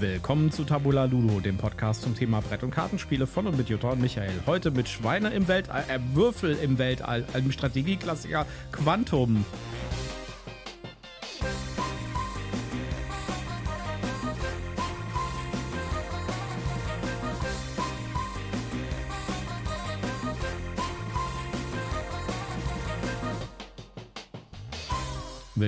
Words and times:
Willkommen 0.00 0.50
zu 0.50 0.64
Tabula 0.64 1.04
Ludo, 1.04 1.40
dem 1.40 1.58
Podcast 1.58 2.02
zum 2.02 2.16
Thema 2.16 2.40
Brett- 2.40 2.62
und 2.62 2.70
Kartenspiele 2.70 3.26
von 3.26 3.46
und 3.46 3.56
mit 3.56 3.68
Jutta 3.68 3.90
und 3.90 4.00
Michael. 4.00 4.32
Heute 4.46 4.70
mit 4.70 4.88
Schweine 4.88 5.30
im 5.30 5.48
Weltall, 5.48 5.84
äh, 5.88 5.98
Würfel 6.14 6.56
im 6.62 6.78
Weltall, 6.78 7.24
einem 7.34 7.52
Strategieklassiker 7.52 8.46
Quantum. 8.70 9.44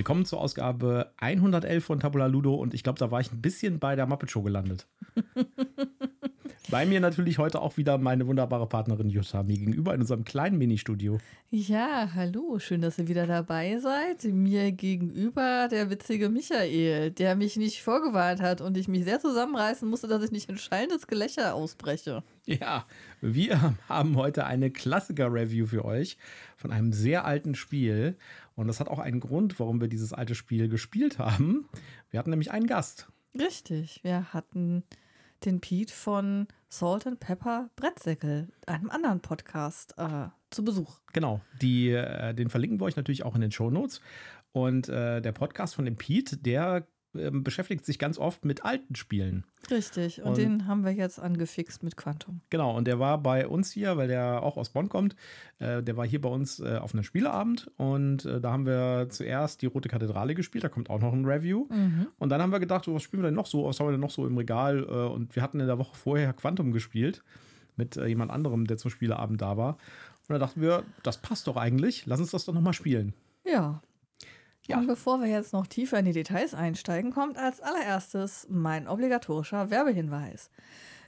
Willkommen 0.04 0.26
zur 0.26 0.42
Ausgabe 0.42 1.12
111 1.16 1.82
von 1.82 1.98
Tabula 1.98 2.26
Ludo 2.26 2.54
und 2.56 2.74
ich 2.74 2.82
glaube, 2.82 2.98
da 2.98 3.10
war 3.10 3.22
ich 3.22 3.32
ein 3.32 3.40
bisschen 3.40 3.78
bei 3.78 3.96
der 3.96 4.04
Muppet 4.04 4.30
Show 4.30 4.42
gelandet. 4.42 4.86
bei 6.74 6.86
mir 6.86 6.98
natürlich 6.98 7.38
heute 7.38 7.62
auch 7.62 7.76
wieder 7.76 7.98
meine 7.98 8.26
wunderbare 8.26 8.66
Partnerin 8.66 9.08
Jutta 9.08 9.44
mir 9.44 9.56
gegenüber 9.56 9.94
in 9.94 10.00
unserem 10.00 10.24
kleinen 10.24 10.58
Ministudio. 10.58 11.18
Ja, 11.48 12.10
hallo, 12.16 12.58
schön, 12.58 12.80
dass 12.80 12.98
ihr 12.98 13.06
wieder 13.06 13.28
dabei 13.28 13.78
seid. 13.78 14.24
Mir 14.24 14.72
gegenüber 14.72 15.68
der 15.70 15.88
witzige 15.88 16.30
Michael, 16.30 17.12
der 17.12 17.36
mich 17.36 17.56
nicht 17.56 17.80
vorgewarnt 17.80 18.42
hat 18.42 18.60
und 18.60 18.76
ich 18.76 18.88
mich 18.88 19.04
sehr 19.04 19.20
zusammenreißen 19.20 19.88
musste, 19.88 20.08
dass 20.08 20.24
ich 20.24 20.32
nicht 20.32 20.48
in 20.48 20.58
schallendes 20.58 21.06
Gelächter 21.06 21.54
ausbreche. 21.54 22.24
Ja, 22.44 22.86
wir 23.20 23.76
haben 23.88 24.16
heute 24.16 24.44
eine 24.44 24.72
Klassiker-Review 24.72 25.66
für 25.66 25.84
euch 25.84 26.18
von 26.56 26.72
einem 26.72 26.92
sehr 26.92 27.24
alten 27.24 27.54
Spiel. 27.54 28.16
Und 28.56 28.66
das 28.66 28.80
hat 28.80 28.88
auch 28.88 28.98
einen 28.98 29.20
Grund, 29.20 29.60
warum 29.60 29.80
wir 29.80 29.86
dieses 29.86 30.12
alte 30.12 30.34
Spiel 30.34 30.68
gespielt 30.68 31.20
haben. 31.20 31.68
Wir 32.10 32.18
hatten 32.18 32.30
nämlich 32.30 32.50
einen 32.50 32.66
Gast. 32.66 33.06
Richtig, 33.38 34.00
wir 34.02 34.32
hatten 34.32 34.82
den 35.44 35.60
Pete 35.60 35.92
von 35.92 36.46
Salt 36.68 37.06
and 37.06 37.20
Pepper 37.20 37.70
Brettsäckel, 37.76 38.48
einem 38.66 38.90
anderen 38.90 39.20
Podcast, 39.20 39.94
äh, 39.96 40.28
zu 40.50 40.64
Besuch. 40.64 41.00
Genau, 41.12 41.40
die, 41.60 41.90
äh, 41.90 42.34
den 42.34 42.50
verlinken 42.50 42.80
wir 42.80 42.84
euch 42.84 42.96
natürlich 42.96 43.24
auch 43.24 43.34
in 43.34 43.40
den 43.40 43.52
Show 43.52 43.70
Notes. 43.70 44.00
Und 44.52 44.88
äh, 44.88 45.20
der 45.20 45.32
Podcast 45.32 45.74
von 45.74 45.84
dem 45.84 45.96
Pete, 45.96 46.36
der 46.36 46.86
beschäftigt 47.14 47.84
sich 47.84 47.98
ganz 47.98 48.18
oft 48.18 48.44
mit 48.44 48.64
alten 48.64 48.94
Spielen. 48.94 49.44
Richtig, 49.70 50.20
und, 50.20 50.30
und, 50.30 50.38
den 50.38 50.66
haben 50.66 50.84
wir 50.84 50.92
jetzt 50.92 51.18
angefixt 51.18 51.82
mit 51.82 51.96
Quantum. 51.96 52.40
Genau, 52.50 52.76
und 52.76 52.86
der 52.86 52.98
war 52.98 53.18
bei 53.18 53.46
uns 53.46 53.70
hier, 53.70 53.96
weil 53.96 54.08
der 54.08 54.42
auch 54.42 54.56
aus 54.56 54.70
Bonn 54.70 54.88
kommt. 54.88 55.16
Äh, 55.58 55.82
der 55.82 55.96
war 55.96 56.06
hier 56.06 56.20
bei 56.20 56.28
uns 56.28 56.60
äh, 56.60 56.76
auf 56.76 56.92
einem 56.92 57.04
Spieleabend 57.04 57.70
und 57.76 58.24
äh, 58.24 58.40
da 58.40 58.52
haben 58.52 58.66
wir 58.66 59.06
zuerst 59.10 59.62
die 59.62 59.66
Rote 59.66 59.88
Kathedrale 59.88 60.34
gespielt, 60.34 60.64
da 60.64 60.68
kommt 60.68 60.90
auch 60.90 61.00
noch 61.00 61.12
ein 61.12 61.24
Review. 61.24 61.66
Mhm. 61.70 62.08
Und 62.18 62.28
dann 62.28 62.42
haben 62.42 62.52
wir 62.52 62.60
gedacht, 62.60 62.86
was 62.88 63.02
spielen 63.02 63.22
wir 63.22 63.28
denn 63.28 63.34
noch 63.34 63.46
so, 63.46 63.64
was 63.64 63.80
haben 63.80 63.86
wir 63.86 63.92
denn 63.92 64.00
noch 64.00 64.10
so 64.10 64.26
im 64.26 64.36
Regal? 64.36 64.84
Äh, 64.84 65.12
und 65.12 65.34
wir 65.34 65.42
hatten 65.42 65.60
in 65.60 65.66
der 65.66 65.78
Woche 65.78 65.96
vorher 65.96 66.32
Quantum 66.32 66.72
gespielt 66.72 67.22
mit 67.76 67.96
äh, 67.96 68.06
jemand 68.06 68.30
anderem, 68.30 68.66
der 68.66 68.76
zum 68.76 68.90
Spieleabend 68.90 69.40
da 69.40 69.56
war. 69.56 69.78
Und 70.28 70.34
da 70.34 70.38
dachten 70.38 70.60
wir, 70.60 70.84
das 71.02 71.18
passt 71.18 71.46
doch 71.46 71.56
eigentlich, 71.56 72.06
lass 72.06 72.20
uns 72.20 72.30
das 72.30 72.44
doch 72.44 72.54
nochmal 72.54 72.72
spielen. 72.72 73.12
Ja, 73.44 73.82
ja. 74.66 74.78
Und 74.78 74.86
bevor 74.86 75.20
wir 75.20 75.28
jetzt 75.28 75.52
noch 75.52 75.66
tiefer 75.66 75.98
in 75.98 76.06
die 76.06 76.12
Details 76.12 76.54
einsteigen, 76.54 77.12
kommt 77.12 77.36
als 77.36 77.60
allererstes 77.60 78.46
mein 78.48 78.88
obligatorischer 78.88 79.70
Werbehinweis. 79.70 80.50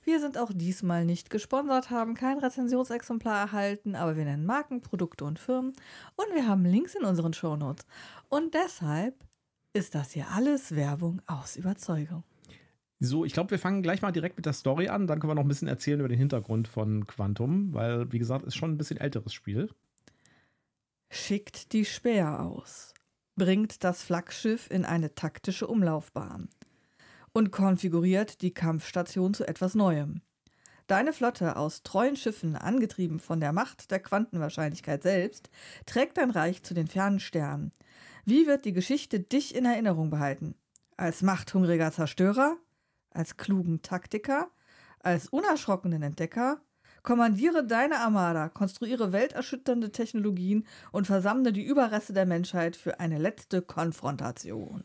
Wir 0.04 0.20
sind 0.20 0.38
auch 0.38 0.52
diesmal 0.54 1.04
nicht 1.04 1.30
gesponsert, 1.30 1.90
haben 1.90 2.14
kein 2.14 2.38
Rezensionsexemplar 2.38 3.40
erhalten, 3.40 3.96
aber 3.96 4.16
wir 4.16 4.24
nennen 4.24 4.46
Marken, 4.46 4.80
Produkte 4.80 5.24
und 5.24 5.38
Firmen 5.38 5.72
und 6.14 6.34
wir 6.34 6.46
haben 6.46 6.64
Links 6.64 6.94
in 6.94 7.04
unseren 7.04 7.32
Shownotes. 7.32 7.86
Und 8.28 8.54
deshalb 8.54 9.14
ist 9.72 9.94
das 9.94 10.12
hier 10.12 10.26
alles 10.30 10.76
Werbung 10.76 11.20
aus 11.26 11.56
Überzeugung. 11.56 12.22
So, 13.00 13.24
ich 13.24 13.32
glaube, 13.32 13.50
wir 13.50 13.58
fangen 13.58 13.82
gleich 13.82 14.00
mal 14.00 14.12
direkt 14.12 14.36
mit 14.36 14.46
der 14.46 14.54
Story 14.54 14.88
an. 14.88 15.06
Dann 15.06 15.18
können 15.18 15.30
wir 15.30 15.34
noch 15.34 15.44
ein 15.44 15.48
bisschen 15.48 15.68
erzählen 15.68 15.98
über 15.98 16.08
den 16.08 16.18
Hintergrund 16.18 16.68
von 16.68 17.06
Quantum, 17.06 17.74
weil, 17.74 18.10
wie 18.12 18.18
gesagt, 18.18 18.46
ist 18.46 18.54
schon 18.54 18.72
ein 18.72 18.78
bisschen 18.78 18.96
älteres 18.98 19.34
Spiel. 19.34 19.68
Schickt 21.10 21.72
die 21.72 21.84
Speer 21.84 22.40
aus 22.40 22.94
bringt 23.36 23.84
das 23.84 24.02
Flaggschiff 24.02 24.70
in 24.70 24.84
eine 24.84 25.14
taktische 25.14 25.66
Umlaufbahn 25.66 26.48
und 27.32 27.52
konfiguriert 27.52 28.40
die 28.40 28.54
Kampfstation 28.54 29.34
zu 29.34 29.46
etwas 29.46 29.74
Neuem. 29.74 30.22
Deine 30.86 31.12
Flotte 31.12 31.56
aus 31.56 31.82
treuen 31.82 32.16
Schiffen, 32.16 32.56
angetrieben 32.56 33.20
von 33.20 33.40
der 33.40 33.52
Macht 33.52 33.90
der 33.90 34.00
Quantenwahrscheinlichkeit 34.00 35.02
selbst, 35.02 35.50
trägt 35.84 36.16
dein 36.16 36.30
Reich 36.30 36.62
zu 36.62 36.74
den 36.74 36.86
fernen 36.86 37.20
Sternen. 37.20 37.72
Wie 38.24 38.46
wird 38.46 38.64
die 38.64 38.72
Geschichte 38.72 39.20
dich 39.20 39.54
in 39.54 39.66
Erinnerung 39.66 40.10
behalten? 40.10 40.54
Als 40.96 41.22
machthungriger 41.22 41.92
Zerstörer? 41.92 42.56
Als 43.10 43.36
klugen 43.36 43.82
Taktiker? 43.82 44.50
Als 45.00 45.28
unerschrockenen 45.28 46.02
Entdecker? 46.02 46.60
Kommandiere 47.06 47.64
deine 47.64 48.00
Armada, 48.00 48.48
konstruiere 48.48 49.12
welterschütternde 49.12 49.92
Technologien 49.92 50.66
und 50.90 51.06
versammle 51.06 51.52
die 51.52 51.64
Überreste 51.64 52.12
der 52.12 52.26
Menschheit 52.26 52.74
für 52.74 52.98
eine 52.98 53.18
letzte 53.18 53.62
Konfrontation. 53.62 54.82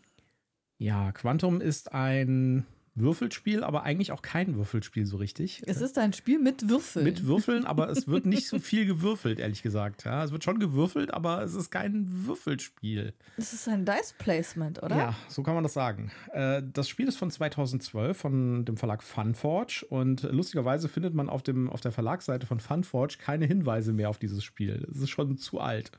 Ja, 0.78 1.12
Quantum 1.14 1.62
ist 1.62 1.94
ein 1.94 2.68
Würfelspiel, 2.94 3.64
aber 3.64 3.84
eigentlich 3.84 4.12
auch 4.12 4.22
kein 4.22 4.56
Würfelspiel 4.56 5.06
so 5.06 5.18
richtig. 5.18 5.62
Es 5.66 5.80
ist 5.80 5.98
ein 5.98 6.12
Spiel 6.12 6.40
mit 6.40 6.68
Würfeln. 6.68 7.06
Mit 7.06 7.26
Würfeln, 7.26 7.66
aber 7.66 7.90
es 7.90 8.08
wird 8.08 8.26
nicht 8.26 8.48
so 8.48 8.60
viel 8.60 8.86
gewürfelt, 8.86 9.40
ehrlich 9.40 9.64
gesagt. 9.64 10.04
Ja, 10.04 10.24
es 10.24 10.32
wird 10.32 10.44
schon 10.44 10.60
gewürfelt, 10.60 11.14
aber 11.14 11.42
es 11.42 11.56
ist 11.56 11.72
kein 11.72 12.06
Würfelspiel. 12.26 13.14
Es 13.38 13.54
ist 13.54 13.68
ein 13.70 13.86
Dice 13.86 14.14
Placement, 14.18 14.84
oder? 14.84 14.98
Ja, 14.98 15.16
so 15.30 15.42
kann 15.42 15.56
man 15.56 15.64
das 15.64 15.74
sagen. 15.74 16.12
Äh, 16.34 16.62
das 16.74 16.90
Spiel 16.90 17.08
ist 17.08 17.18
von 17.18 17.32
2012 17.32 18.18
von 18.18 18.66
dem 18.66 18.76
Verlag 18.76 19.04
Funforge 19.04 19.86
und 19.90 20.24
lustigerweise 20.24 20.90
findet 20.90 21.14
man 21.14 21.30
auf, 21.30 21.44
dem, 21.44 21.70
auf 21.70 21.80
der 21.80 21.94
Verlagsseite 21.94 22.46
von 22.46 22.60
Funforge 22.60 23.16
keine 23.18 23.46
Hinweise 23.46 23.94
mehr 23.94 24.10
auf 24.10 24.18
dieses 24.18 24.44
Spiel. 24.44 24.86
Es 24.92 25.00
ist 25.00 25.10
schon 25.10 25.38
zu 25.38 25.62
alt. 25.62 25.92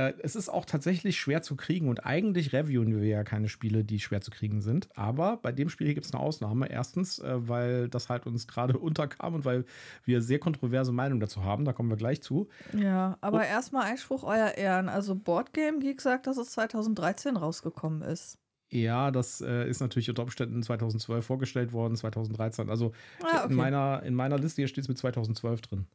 Äh, 0.00 0.14
es 0.22 0.34
ist 0.34 0.48
auch 0.48 0.64
tatsächlich 0.64 1.18
schwer 1.20 1.42
zu 1.42 1.56
kriegen 1.56 1.88
und 1.88 2.06
eigentlich 2.06 2.52
reviewen 2.52 2.98
wir 2.98 3.06
ja 3.06 3.22
keine 3.22 3.48
Spiele, 3.48 3.84
die 3.84 4.00
schwer 4.00 4.20
zu 4.20 4.30
kriegen 4.30 4.62
sind. 4.62 4.88
Aber 4.96 5.36
bei 5.36 5.52
dem 5.52 5.68
Spiel 5.68 5.88
hier 5.88 5.94
gibt 5.94 6.06
es 6.06 6.14
eine 6.14 6.22
Ausnahme. 6.22 6.70
Erstens, 6.70 7.18
äh, 7.18 7.48
weil 7.48 7.88
das 7.88 8.08
halt 8.08 8.26
uns 8.26 8.46
gerade 8.46 8.78
unterkam 8.78 9.34
und 9.34 9.44
weil 9.44 9.64
wir 10.04 10.22
sehr 10.22 10.38
kontroverse 10.38 10.92
Meinungen 10.92 11.20
dazu 11.20 11.44
haben. 11.44 11.64
Da 11.64 11.72
kommen 11.72 11.90
wir 11.90 11.96
gleich 11.96 12.22
zu. 12.22 12.48
Ja, 12.76 13.18
aber 13.20 13.46
erstmal 13.46 13.84
Einspruch 13.84 14.24
euer 14.24 14.52
Ehren. 14.56 14.88
Also 14.88 15.14
Boardgame 15.14 15.80
Geek 15.80 16.00
sagt, 16.00 16.26
dass 16.26 16.38
es 16.38 16.52
2013 16.52 17.36
rausgekommen 17.36 18.02
ist. 18.02 18.38
Ja, 18.72 19.10
das 19.10 19.40
äh, 19.40 19.68
ist 19.68 19.80
natürlich 19.80 20.08
unter 20.08 20.22
Umständen 20.22 20.62
2012 20.62 21.26
vorgestellt 21.26 21.72
worden, 21.72 21.96
2013. 21.96 22.70
Also 22.70 22.92
ah, 23.22 23.42
okay. 23.42 23.50
in, 23.50 23.56
meiner, 23.56 24.02
in 24.04 24.14
meiner 24.14 24.38
Liste 24.38 24.62
hier 24.62 24.68
steht 24.68 24.84
es 24.84 24.88
mit 24.88 24.96
2012 24.96 25.60
drin. 25.60 25.86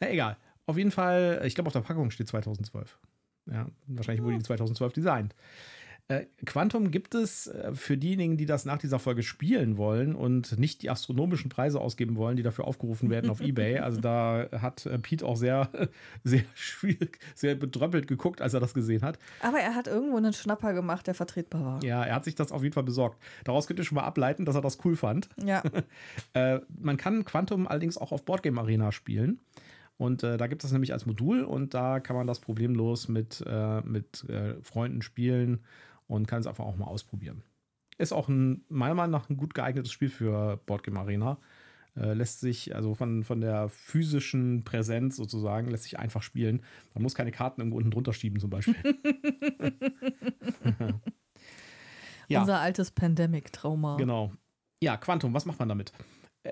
Na 0.00 0.10
egal. 0.10 0.36
Auf 0.66 0.76
jeden 0.76 0.90
Fall, 0.90 1.40
ich 1.44 1.54
glaube, 1.54 1.68
auf 1.68 1.72
der 1.72 1.80
Packung 1.80 2.10
steht 2.10 2.26
2012. 2.26 2.98
Ja, 3.46 3.66
wahrscheinlich 3.86 4.24
wurde 4.24 4.38
die 4.38 4.42
2012 4.42 4.92
designt. 4.92 5.34
Äh, 6.08 6.26
Quantum 6.44 6.92
gibt 6.92 7.16
es 7.16 7.48
äh, 7.48 7.74
für 7.74 7.96
diejenigen, 7.96 8.36
die 8.36 8.46
das 8.46 8.64
nach 8.64 8.78
dieser 8.78 9.00
Folge 9.00 9.24
spielen 9.24 9.76
wollen 9.76 10.14
und 10.14 10.56
nicht 10.56 10.82
die 10.82 10.90
astronomischen 10.90 11.48
Preise 11.48 11.80
ausgeben 11.80 12.14
wollen, 12.14 12.36
die 12.36 12.44
dafür 12.44 12.66
aufgerufen 12.66 13.10
werden 13.10 13.28
auf 13.28 13.40
Ebay. 13.40 13.80
Also 13.86 14.00
da 14.00 14.48
hat 14.52 14.86
äh, 14.86 14.98
Pete 14.98 15.24
auch 15.26 15.36
sehr, 15.36 15.68
sehr 16.24 16.44
schwierig, 16.54 17.18
sehr 17.34 17.56
bedröppelt 17.56 18.06
geguckt, 18.06 18.40
als 18.40 18.54
er 18.54 18.60
das 18.60 18.72
gesehen 18.72 19.02
hat. 19.02 19.18
Aber 19.40 19.58
er 19.58 19.74
hat 19.74 19.88
irgendwo 19.88 20.16
einen 20.16 20.32
Schnapper 20.32 20.72
gemacht, 20.74 21.06
der 21.06 21.14
vertretbar 21.14 21.64
war. 21.64 21.84
Ja, 21.84 22.04
er 22.04 22.14
hat 22.14 22.24
sich 22.24 22.36
das 22.36 22.52
auf 22.52 22.62
jeden 22.62 22.72
Fall 22.72 22.84
besorgt. 22.84 23.20
Daraus 23.44 23.66
könnt 23.66 23.80
ihr 23.80 23.84
schon 23.84 23.96
mal 23.96 24.04
ableiten, 24.04 24.44
dass 24.44 24.54
er 24.54 24.60
das 24.60 24.78
cool 24.84 24.96
fand. 24.96 25.28
Ja. 25.44 25.62
man 26.78 26.96
kann 26.96 27.24
Quantum 27.24 27.66
allerdings 27.66 27.96
auch 27.98 28.12
auf 28.12 28.24
Boardgame 28.24 28.60
Arena 28.60 28.92
spielen. 28.92 29.40
Und 29.98 30.22
äh, 30.22 30.36
da 30.36 30.46
gibt 30.46 30.62
es 30.62 30.72
nämlich 30.72 30.92
als 30.92 31.06
Modul 31.06 31.42
und 31.42 31.72
da 31.72 32.00
kann 32.00 32.16
man 32.16 32.26
das 32.26 32.40
problemlos 32.40 33.08
mit, 33.08 33.42
äh, 33.46 33.80
mit 33.80 34.28
äh, 34.28 34.62
Freunden 34.62 35.02
spielen 35.02 35.64
und 36.06 36.28
kann 36.28 36.40
es 36.40 36.46
einfach 36.46 36.64
auch 36.64 36.76
mal 36.76 36.86
ausprobieren. 36.86 37.42
Ist 37.98 38.12
auch 38.12 38.28
ein, 38.28 38.64
meiner 38.68 38.94
Meinung 38.94 39.12
nach 39.12 39.30
ein 39.30 39.38
gut 39.38 39.54
geeignetes 39.54 39.90
Spiel 39.90 40.10
für 40.10 40.58
Boardgame 40.66 41.00
Arena. 41.00 41.38
Äh, 41.96 42.12
lässt 42.12 42.40
sich, 42.40 42.76
also 42.76 42.94
von, 42.94 43.24
von 43.24 43.40
der 43.40 43.70
physischen 43.70 44.64
Präsenz 44.64 45.16
sozusagen, 45.16 45.70
lässt 45.70 45.84
sich 45.84 45.98
einfach 45.98 46.22
spielen. 46.22 46.62
Man 46.92 47.02
muss 47.02 47.14
keine 47.14 47.32
Karten 47.32 47.62
irgendwo 47.62 47.78
unten 47.78 47.90
drunter 47.90 48.12
schieben, 48.12 48.38
zum 48.38 48.50
Beispiel. 48.50 48.76
ja. 52.28 52.40
Unser 52.40 52.60
altes 52.60 52.90
Pandemic-Trauma. 52.90 53.96
Genau. 53.96 54.30
Ja, 54.82 54.98
Quantum, 54.98 55.32
was 55.32 55.46
macht 55.46 55.58
man 55.58 55.70
damit? 55.70 55.94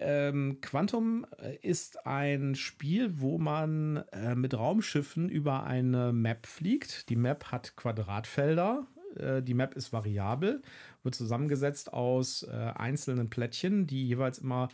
Ähm, 0.00 0.58
Quantum 0.60 1.26
äh, 1.38 1.56
ist 1.62 2.06
ein 2.06 2.54
Spiel, 2.54 3.20
wo 3.20 3.38
man 3.38 4.04
äh, 4.12 4.34
mit 4.34 4.54
Raumschiffen 4.54 5.28
über 5.28 5.64
eine 5.64 6.12
Map 6.12 6.46
fliegt. 6.46 7.08
Die 7.08 7.16
Map 7.16 7.46
hat 7.52 7.76
Quadratfelder. 7.76 8.86
Äh, 9.16 9.42
die 9.42 9.54
Map 9.54 9.74
ist 9.74 9.92
variabel, 9.92 10.62
wird 11.02 11.14
zusammengesetzt 11.14 11.92
aus 11.92 12.42
äh, 12.44 12.52
einzelnen 12.52 13.30
Plättchen, 13.30 13.86
die 13.86 14.06
jeweils 14.06 14.38
immer 14.38 14.68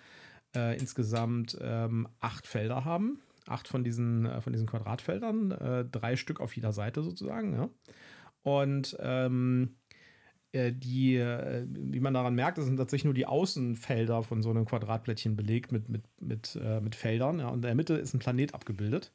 äh, 0.55 0.79
insgesamt 0.79 1.57
ähm, 1.61 2.09
acht 2.21 2.47
Felder 2.47 2.85
haben. 2.85 3.21
Acht 3.47 3.69
von 3.69 3.85
diesen, 3.85 4.27
äh, 4.27 4.41
von 4.41 4.53
diesen 4.53 4.69
Quadratfeldern, 4.69 5.87
drei 5.91 6.17
Stück 6.17 6.41
auf 6.41 6.55
jeder 6.55 6.73
Seite 6.73 7.03
sozusagen. 7.03 7.55
Ja. 7.55 7.69
Und 8.43 8.97
ähm, 9.01 9.75
äh, 9.75 9.80
die, 10.53 11.17
äh, 11.17 11.65
wie 11.69 12.01
man 12.01 12.15
daran 12.15 12.35
merkt, 12.35 12.59
sind 12.59 12.77
tatsächlich 12.77 13.05
nur 13.05 13.15
die 13.15 13.27
Außenfelder 13.27 14.23
von 14.23 14.43
so 14.43 14.51
einem 14.51 14.65
Quadratplättchen 14.65 15.37
belegt 15.37 15.71
mit, 15.71 15.89
mit, 15.89 16.03
mit, 16.21 16.59
äh, 16.63 16.81
mit 16.81 16.95
Feldern. 16.95 17.39
Ja, 17.39 17.49
und 17.49 17.57
in 17.57 17.63
der 17.63 17.75
Mitte 17.75 17.95
ist 17.95 18.15
ein 18.15 18.19
Planet 18.19 18.55
abgebildet. 18.55 19.13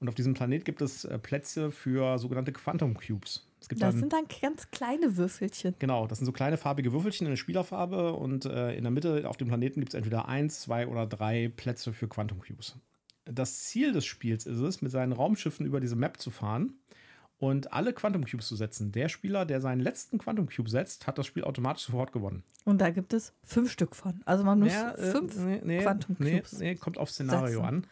Und 0.00 0.08
auf 0.08 0.14
diesem 0.14 0.34
Planet 0.34 0.64
gibt 0.64 0.82
es 0.82 1.04
äh, 1.04 1.18
Plätze 1.18 1.70
für 1.70 2.18
sogenannte 2.18 2.52
Quantum 2.52 2.94
Cubes. 2.94 3.48
das 3.60 3.78
dann, 3.78 3.98
sind 3.98 4.12
dann 4.12 4.26
ganz 4.42 4.70
kleine 4.70 5.16
Würfelchen. 5.16 5.74
Genau, 5.78 6.06
das 6.06 6.18
sind 6.18 6.26
so 6.26 6.32
kleine 6.32 6.58
farbige 6.58 6.92
Würfelchen 6.92 7.26
in 7.26 7.32
der 7.32 7.38
Spielerfarbe 7.38 8.12
und 8.12 8.44
äh, 8.44 8.74
in 8.74 8.82
der 8.82 8.90
Mitte 8.90 9.28
auf 9.28 9.38
dem 9.38 9.48
Planeten 9.48 9.80
gibt 9.80 9.94
es 9.94 9.96
entweder 9.96 10.28
eins, 10.28 10.60
zwei 10.60 10.86
oder 10.86 11.06
drei 11.06 11.48
Plätze 11.48 11.94
für 11.94 12.08
Quantum 12.08 12.40
Cubes. 12.40 12.76
Das 13.24 13.64
Ziel 13.64 13.92
des 13.92 14.04
Spiels 14.04 14.44
ist 14.44 14.58
es, 14.58 14.82
mit 14.82 14.92
seinen 14.92 15.12
Raumschiffen 15.12 15.64
über 15.64 15.80
diese 15.80 15.96
Map 15.96 16.20
zu 16.20 16.30
fahren 16.30 16.74
und 17.38 17.72
alle 17.72 17.92
Quantum 17.92 18.24
Cubes 18.24 18.46
zu 18.46 18.56
setzen. 18.56 18.92
Der 18.92 19.08
Spieler, 19.08 19.44
der 19.44 19.60
seinen 19.60 19.80
letzten 19.80 20.18
Quantum 20.18 20.48
Cube 20.48 20.70
setzt, 20.70 21.06
hat 21.06 21.18
das 21.18 21.26
Spiel 21.26 21.44
automatisch 21.44 21.84
sofort 21.84 22.12
gewonnen. 22.12 22.42
Und 22.64 22.80
da 22.80 22.90
gibt 22.90 23.12
es 23.12 23.34
fünf 23.42 23.70
Stück 23.70 23.94
von. 23.94 24.22
Also 24.24 24.44
man 24.44 24.58
muss 24.58 24.72
ja, 24.72 24.92
äh, 24.92 25.10
fünf 25.10 25.36
nee, 25.36 25.60
nee, 25.62 25.82
Quantum 25.82 26.16
Cubes. 26.16 26.58
Nee, 26.58 26.70
nee, 26.70 26.74
kommt 26.76 26.98
auf 26.98 27.10
Szenario 27.10 27.60
setzen. 27.60 27.64
an. 27.64 27.86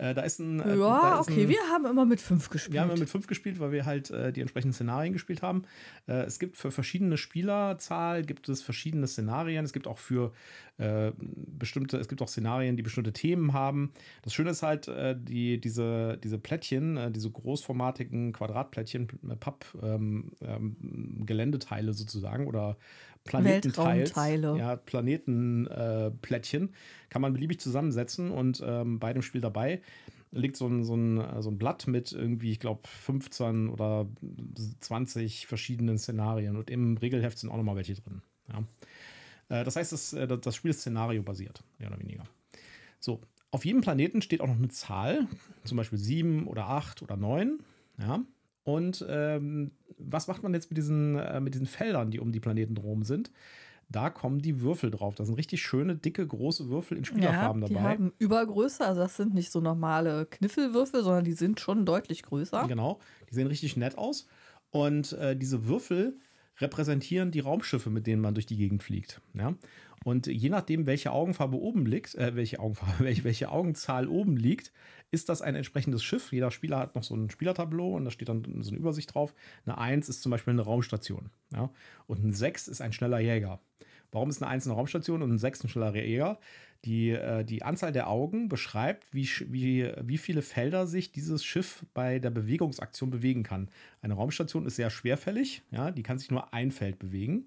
Äh, 0.00 0.14
da 0.14 0.22
ist 0.22 0.38
ein. 0.38 0.60
Äh, 0.60 0.76
ja, 0.76 1.20
okay, 1.20 1.42
ein, 1.42 1.48
wir 1.48 1.60
haben 1.70 1.84
immer 1.84 2.06
mit 2.06 2.22
fünf 2.22 2.48
gespielt. 2.48 2.72
Wir 2.72 2.80
haben 2.80 2.88
immer 2.88 3.00
mit 3.00 3.10
fünf 3.10 3.26
gespielt, 3.26 3.60
weil 3.60 3.70
wir 3.70 3.84
halt 3.84 4.10
äh, 4.10 4.32
die 4.32 4.40
entsprechenden 4.40 4.72
Szenarien 4.72 5.12
gespielt 5.12 5.42
haben. 5.42 5.64
Äh, 6.06 6.22
es 6.22 6.38
gibt 6.38 6.56
für 6.56 6.70
verschiedene 6.70 7.18
Spielerzahl 7.18 8.22
gibt 8.22 8.48
es 8.48 8.62
verschiedene 8.62 9.06
Szenarien. 9.06 9.62
Es 9.62 9.74
gibt 9.74 9.86
auch 9.86 9.98
für 9.98 10.32
äh, 10.78 11.12
bestimmte, 11.18 11.98
es 11.98 12.08
gibt 12.08 12.22
auch 12.22 12.28
Szenarien, 12.28 12.78
die 12.78 12.82
bestimmte 12.82 13.12
Themen 13.12 13.52
haben. 13.52 13.92
Das 14.22 14.32
Schöne 14.32 14.50
ist 14.50 14.62
halt, 14.62 14.88
äh, 14.88 15.14
die, 15.18 15.60
diese, 15.60 16.16
diese 16.16 16.38
Plättchen, 16.38 17.12
diese 17.12 17.30
großformatigen 17.30 18.32
Quadratplättchen, 18.32 19.08
Papp, 19.38 19.66
ähm, 19.82 20.32
ähm, 20.40 21.26
Geländeteile 21.26 21.92
sozusagen 21.92 22.46
oder 22.46 22.78
Planetenteils, 23.24 24.14
ja, 24.14 24.76
Planetenplättchen, 24.76 26.64
äh, 26.68 26.72
kann 27.10 27.22
man 27.22 27.32
beliebig 27.32 27.60
zusammensetzen 27.60 28.30
und 28.30 28.62
ähm, 28.64 28.98
bei 28.98 29.12
dem 29.12 29.22
Spiel 29.22 29.40
dabei 29.40 29.82
liegt 30.32 30.56
so 30.56 30.66
ein, 30.66 30.84
so 30.84 30.94
ein, 30.94 31.42
so 31.42 31.50
ein 31.50 31.58
Blatt 31.58 31.86
mit 31.86 32.12
irgendwie, 32.12 32.52
ich 32.52 32.60
glaube, 32.60 32.86
15 32.86 33.68
oder 33.68 34.06
20 34.80 35.46
verschiedenen 35.46 35.98
Szenarien 35.98 36.56
und 36.56 36.70
im 36.70 36.96
Regelheft 36.96 37.38
sind 37.38 37.50
auch 37.50 37.56
nochmal 37.56 37.76
welche 37.76 37.94
drin. 37.94 38.22
Ja. 38.48 38.64
Äh, 39.50 39.64
das 39.64 39.76
heißt, 39.76 39.92
das, 39.92 40.12
äh, 40.12 40.26
das 40.26 40.56
Spiel 40.56 40.70
ist 40.70 40.80
szenariobasiert, 40.80 41.62
mehr 41.78 41.88
oder 41.88 42.00
weniger. 42.00 42.24
So, 43.00 43.20
auf 43.50 43.64
jedem 43.64 43.80
Planeten 43.80 44.22
steht 44.22 44.40
auch 44.40 44.46
noch 44.46 44.56
eine 44.56 44.68
Zahl, 44.68 45.26
zum 45.64 45.76
Beispiel 45.76 45.98
7 45.98 46.46
oder 46.46 46.68
8 46.68 47.02
oder 47.02 47.16
9. 47.16 47.58
Ja. 47.98 48.20
Und 48.64 49.04
ähm, 49.08 49.72
was 49.98 50.28
macht 50.28 50.42
man 50.42 50.54
jetzt 50.54 50.70
mit 50.70 50.76
diesen, 50.76 51.16
äh, 51.18 51.40
mit 51.40 51.54
diesen 51.54 51.66
Feldern, 51.66 52.10
die 52.10 52.20
um 52.20 52.32
die 52.32 52.40
Planeten 52.40 52.74
drum 52.74 53.02
sind? 53.02 53.30
Da 53.88 54.08
kommen 54.08 54.40
die 54.40 54.60
Würfel 54.60 54.90
drauf. 54.92 55.16
Das 55.16 55.26
sind 55.26 55.36
richtig 55.36 55.62
schöne, 55.62 55.96
dicke, 55.96 56.24
große 56.24 56.68
Würfel 56.68 56.96
in 56.96 57.04
Spielerfarben 57.04 57.62
ja, 57.62 57.68
die 57.68 57.74
dabei. 57.74 57.88
Die 57.88 57.92
haben 57.92 58.12
Übergröße, 58.18 58.86
also 58.86 59.00
das 59.00 59.16
sind 59.16 59.34
nicht 59.34 59.50
so 59.50 59.60
normale 59.60 60.26
Kniffelwürfel, 60.26 61.02
sondern 61.02 61.24
die 61.24 61.32
sind 61.32 61.58
schon 61.58 61.84
deutlich 61.84 62.22
größer. 62.22 62.66
Genau, 62.68 63.00
die 63.28 63.34
sehen 63.34 63.48
richtig 63.48 63.76
nett 63.76 63.98
aus. 63.98 64.28
Und 64.70 65.12
äh, 65.14 65.36
diese 65.36 65.66
Würfel 65.66 66.16
repräsentieren 66.60 67.30
die 67.30 67.40
Raumschiffe, 67.40 67.90
mit 67.90 68.06
denen 68.06 68.22
man 68.22 68.34
durch 68.34 68.46
die 68.46 68.56
Gegend 68.56 68.82
fliegt. 68.82 69.20
Ja? 69.34 69.54
Und 70.04 70.26
je 70.26 70.48
nachdem, 70.48 70.86
welche 70.86 71.12
Augenfarbe 71.12 71.58
oben 71.58 71.84
liegt, 71.84 72.14
äh, 72.14 72.34
welche 72.34 72.60
Augenfarbe, 72.60 72.94
welche, 73.04 73.24
welche 73.24 73.50
Augenzahl 73.50 74.08
oben 74.08 74.36
liegt, 74.36 74.72
ist 75.10 75.28
das 75.28 75.42
ein 75.42 75.56
entsprechendes 75.56 76.02
Schiff. 76.02 76.32
Jeder 76.32 76.50
Spieler 76.50 76.78
hat 76.78 76.94
noch 76.94 77.02
so 77.02 77.14
ein 77.14 77.30
Spielertableau 77.30 77.96
und 77.96 78.04
da 78.04 78.10
steht 78.10 78.28
dann 78.28 78.62
so 78.62 78.70
eine 78.70 78.78
Übersicht 78.78 79.14
drauf. 79.14 79.34
Eine 79.66 79.78
1 79.78 80.08
ist 80.08 80.22
zum 80.22 80.30
Beispiel 80.30 80.52
eine 80.52 80.62
Raumstation. 80.62 81.30
Ja? 81.52 81.70
Und 82.06 82.24
ein 82.24 82.32
6 82.32 82.68
ist 82.68 82.80
ein 82.80 82.92
schneller 82.92 83.20
Jäger. 83.20 83.60
Warum 84.12 84.30
ist 84.30 84.42
eine 84.42 84.50
1 84.50 84.66
eine 84.66 84.74
Raumstation 84.74 85.22
und 85.22 85.32
ein 85.32 85.38
6 85.38 85.64
ein 85.64 85.68
schneller 85.68 85.94
Jäger? 85.94 86.38
Die, 86.84 87.10
äh, 87.10 87.44
die 87.44 87.62
Anzahl 87.62 87.92
der 87.92 88.08
Augen 88.08 88.48
beschreibt, 88.48 89.12
wie, 89.12 89.28
wie, 89.46 89.92
wie 90.02 90.18
viele 90.18 90.40
Felder 90.40 90.86
sich 90.86 91.12
dieses 91.12 91.44
Schiff 91.44 91.84
bei 91.92 92.18
der 92.18 92.30
Bewegungsaktion 92.30 93.10
bewegen 93.10 93.42
kann. 93.42 93.68
Eine 94.00 94.14
Raumstation 94.14 94.64
ist 94.64 94.76
sehr 94.76 94.90
schwerfällig, 94.90 95.62
ja, 95.70 95.90
die 95.90 96.02
kann 96.02 96.18
sich 96.18 96.30
nur 96.30 96.54
ein 96.54 96.70
Feld 96.70 96.98
bewegen. 96.98 97.46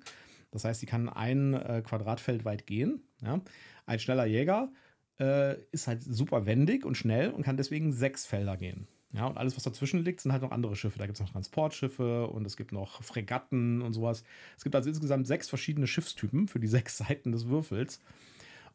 Das 0.51 0.65
heißt, 0.65 0.81
sie 0.81 0.85
kann 0.85 1.09
ein 1.09 1.55
äh, 1.55 1.81
Quadratfeld 1.83 2.45
weit 2.45 2.67
gehen. 2.67 3.01
Ja. 3.23 3.41
Ein 3.87 3.99
schneller 3.99 4.25
Jäger 4.25 4.71
äh, 5.19 5.55
ist 5.71 5.87
halt 5.87 6.03
super 6.03 6.45
wendig 6.45 6.85
und 6.85 6.95
schnell 6.95 7.31
und 7.31 7.41
kann 7.41 7.57
deswegen 7.57 7.91
sechs 7.91 8.27
Felder 8.27 8.55
gehen. 8.55 8.87
Ja, 9.13 9.27
und 9.27 9.37
alles, 9.37 9.55
was 9.55 9.63
dazwischen 9.63 10.03
liegt, 10.03 10.21
sind 10.21 10.31
halt 10.31 10.41
noch 10.41 10.51
andere 10.51 10.75
Schiffe. 10.75 10.97
Da 10.97 11.05
gibt 11.05 11.17
es 11.17 11.21
noch 11.21 11.31
Transportschiffe 11.31 12.27
und 12.27 12.45
es 12.45 12.57
gibt 12.57 12.71
noch 12.71 13.03
Fregatten 13.03 13.81
und 13.81 13.93
sowas. 13.93 14.23
Es 14.57 14.63
gibt 14.63 14.75
also 14.75 14.89
insgesamt 14.89 15.27
sechs 15.27 15.49
verschiedene 15.49 15.85
Schiffstypen 15.85 16.47
für 16.47 16.59
die 16.59 16.67
sechs 16.67 16.97
Seiten 16.97 17.31
des 17.31 17.47
Würfels. 17.47 17.99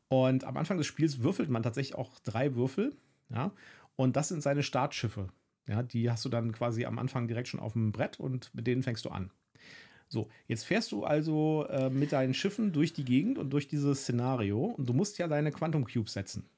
Und 0.08 0.44
am 0.44 0.56
Anfang 0.56 0.78
des 0.78 0.86
Spiels 0.86 1.22
würfelt 1.22 1.50
man 1.50 1.62
tatsächlich 1.62 1.96
auch 1.96 2.18
drei 2.20 2.54
Würfel. 2.54 2.96
Ja, 3.30 3.52
und 3.96 4.16
das 4.16 4.28
sind 4.28 4.42
seine 4.42 4.62
Startschiffe. 4.62 5.28
Ja, 5.68 5.82
die 5.82 6.10
hast 6.10 6.24
du 6.24 6.28
dann 6.30 6.52
quasi 6.52 6.86
am 6.86 6.98
Anfang 6.98 7.28
direkt 7.28 7.48
schon 7.48 7.60
auf 7.60 7.74
dem 7.74 7.92
Brett 7.92 8.18
und 8.18 8.54
mit 8.54 8.66
denen 8.66 8.82
fängst 8.82 9.04
du 9.04 9.10
an. 9.10 9.30
So, 10.08 10.28
jetzt 10.46 10.64
fährst 10.64 10.90
du 10.92 11.04
also 11.04 11.66
äh, 11.68 11.90
mit 11.90 12.12
deinen 12.12 12.32
Schiffen 12.32 12.72
durch 12.72 12.94
die 12.94 13.04
Gegend 13.04 13.36
und 13.36 13.50
durch 13.50 13.68
dieses 13.68 14.02
Szenario 14.02 14.64
und 14.64 14.88
du 14.88 14.94
musst 14.94 15.18
ja 15.18 15.28
deine 15.28 15.52
Quantum 15.52 15.84
Cubes 15.84 16.14
setzen. 16.14 16.48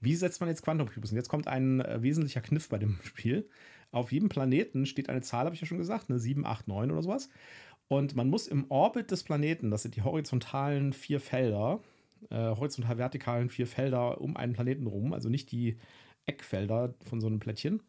Wie 0.00 0.14
setzt 0.14 0.40
man 0.40 0.48
jetzt 0.48 0.62
Quantum 0.62 0.88
Cubes? 0.88 1.10
Und 1.10 1.16
jetzt 1.16 1.28
kommt 1.28 1.46
ein 1.46 1.80
äh, 1.80 2.02
wesentlicher 2.02 2.40
Kniff 2.40 2.70
bei 2.70 2.78
dem 2.78 2.98
Spiel. 3.04 3.48
Auf 3.90 4.12
jedem 4.12 4.30
Planeten 4.30 4.86
steht 4.86 5.10
eine 5.10 5.20
Zahl, 5.20 5.44
habe 5.44 5.54
ich 5.54 5.60
ja 5.60 5.66
schon 5.66 5.78
gesagt, 5.78 6.08
ne, 6.08 6.18
7, 6.18 6.46
8, 6.46 6.68
9 6.68 6.90
oder 6.90 7.02
sowas. 7.02 7.28
Und 7.88 8.16
man 8.16 8.28
muss 8.28 8.46
im 8.46 8.70
Orbit 8.70 9.10
des 9.10 9.22
Planeten, 9.22 9.70
das 9.70 9.82
sind 9.82 9.94
die 9.96 10.02
horizontalen 10.02 10.92
vier 10.92 11.20
Felder, 11.20 11.80
äh, 12.30 12.36
horizontal-vertikalen 12.36 13.50
vier 13.50 13.66
Felder 13.66 14.20
um 14.20 14.36
einen 14.36 14.52
Planeten 14.52 14.86
rum, 14.86 15.12
also 15.12 15.28
nicht 15.28 15.50
die 15.52 15.78
Eckfelder 16.26 16.94
von 17.04 17.20
so 17.20 17.26
einem 17.26 17.38
Plättchen, 17.38 17.82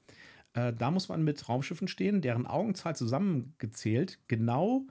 äh, 0.54 0.74
da 0.74 0.92
muss 0.92 1.10
man 1.10 1.24
mit 1.24 1.48
Raumschiffen 1.48 1.88
stehen, 1.88 2.22
deren 2.22 2.48
Augenzahl 2.48 2.96
zusammengezählt 2.96 4.20
genau 4.28 4.86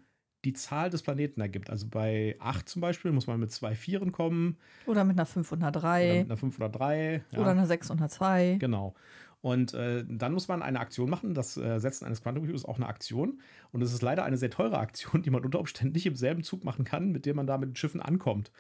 die 0.45 0.53
Zahl 0.53 0.91
des 0.91 1.03
Planeten 1.03 1.41
ergibt. 1.41 1.71
Also 1.71 1.89
bei 1.89 2.37
8 2.39 2.69
zum 2.69 2.81
Beispiel 2.81 3.11
muss 3.11 3.27
man 3.27 3.41
mit 3.41 3.51
zwei 3.51 3.75
Vieren 3.75 4.13
kommen. 4.13 4.59
Oder 4.87 5.05
mit 5.05 5.19
einer 5.19 5.27
503. 5.27 6.05
Oder 6.05 6.19
mit 6.21 6.31
einer 6.31 6.37
503. 6.37 7.25
Ja. 7.33 7.39
Oder 7.41 7.51
einer 7.51 7.67
602. 7.67 8.57
Genau. 8.61 8.95
Und 9.41 9.75
äh, 9.75 10.05
dann 10.09 10.33
muss 10.33 10.47
man 10.47 10.63
eine 10.63 10.79
Aktion 10.79 11.11
machen. 11.11 11.35
Das 11.35 11.57
äh, 11.57 11.79
Setzen 11.81 12.05
eines 12.05 12.23
Quantum 12.23 12.45
Cubes 12.45 12.63
ist 12.63 12.69
auch 12.69 12.77
eine 12.77 12.87
Aktion. 12.87 13.41
Und 13.73 13.83
es 13.83 13.93
ist 13.93 14.03
leider 14.03 14.25
eine 14.25 14.37
sehr 14.37 14.51
teure 14.51 14.79
Aktion, 14.79 15.23
die 15.23 15.31
man 15.31 15.45
unter 15.45 15.59
Umständen 15.59 15.95
nicht 15.95 16.07
im 16.07 16.17
selben 16.17 16.45
Zug 16.45 16.65
machen 16.65 16.85
kann, 16.85 17.11
mit 17.11 17.27
dem 17.27 17.37
man 17.37 17.47
da 17.47 17.59
mit 17.59 17.77
Schiffen 17.77 18.01
ankommt. 18.01 18.53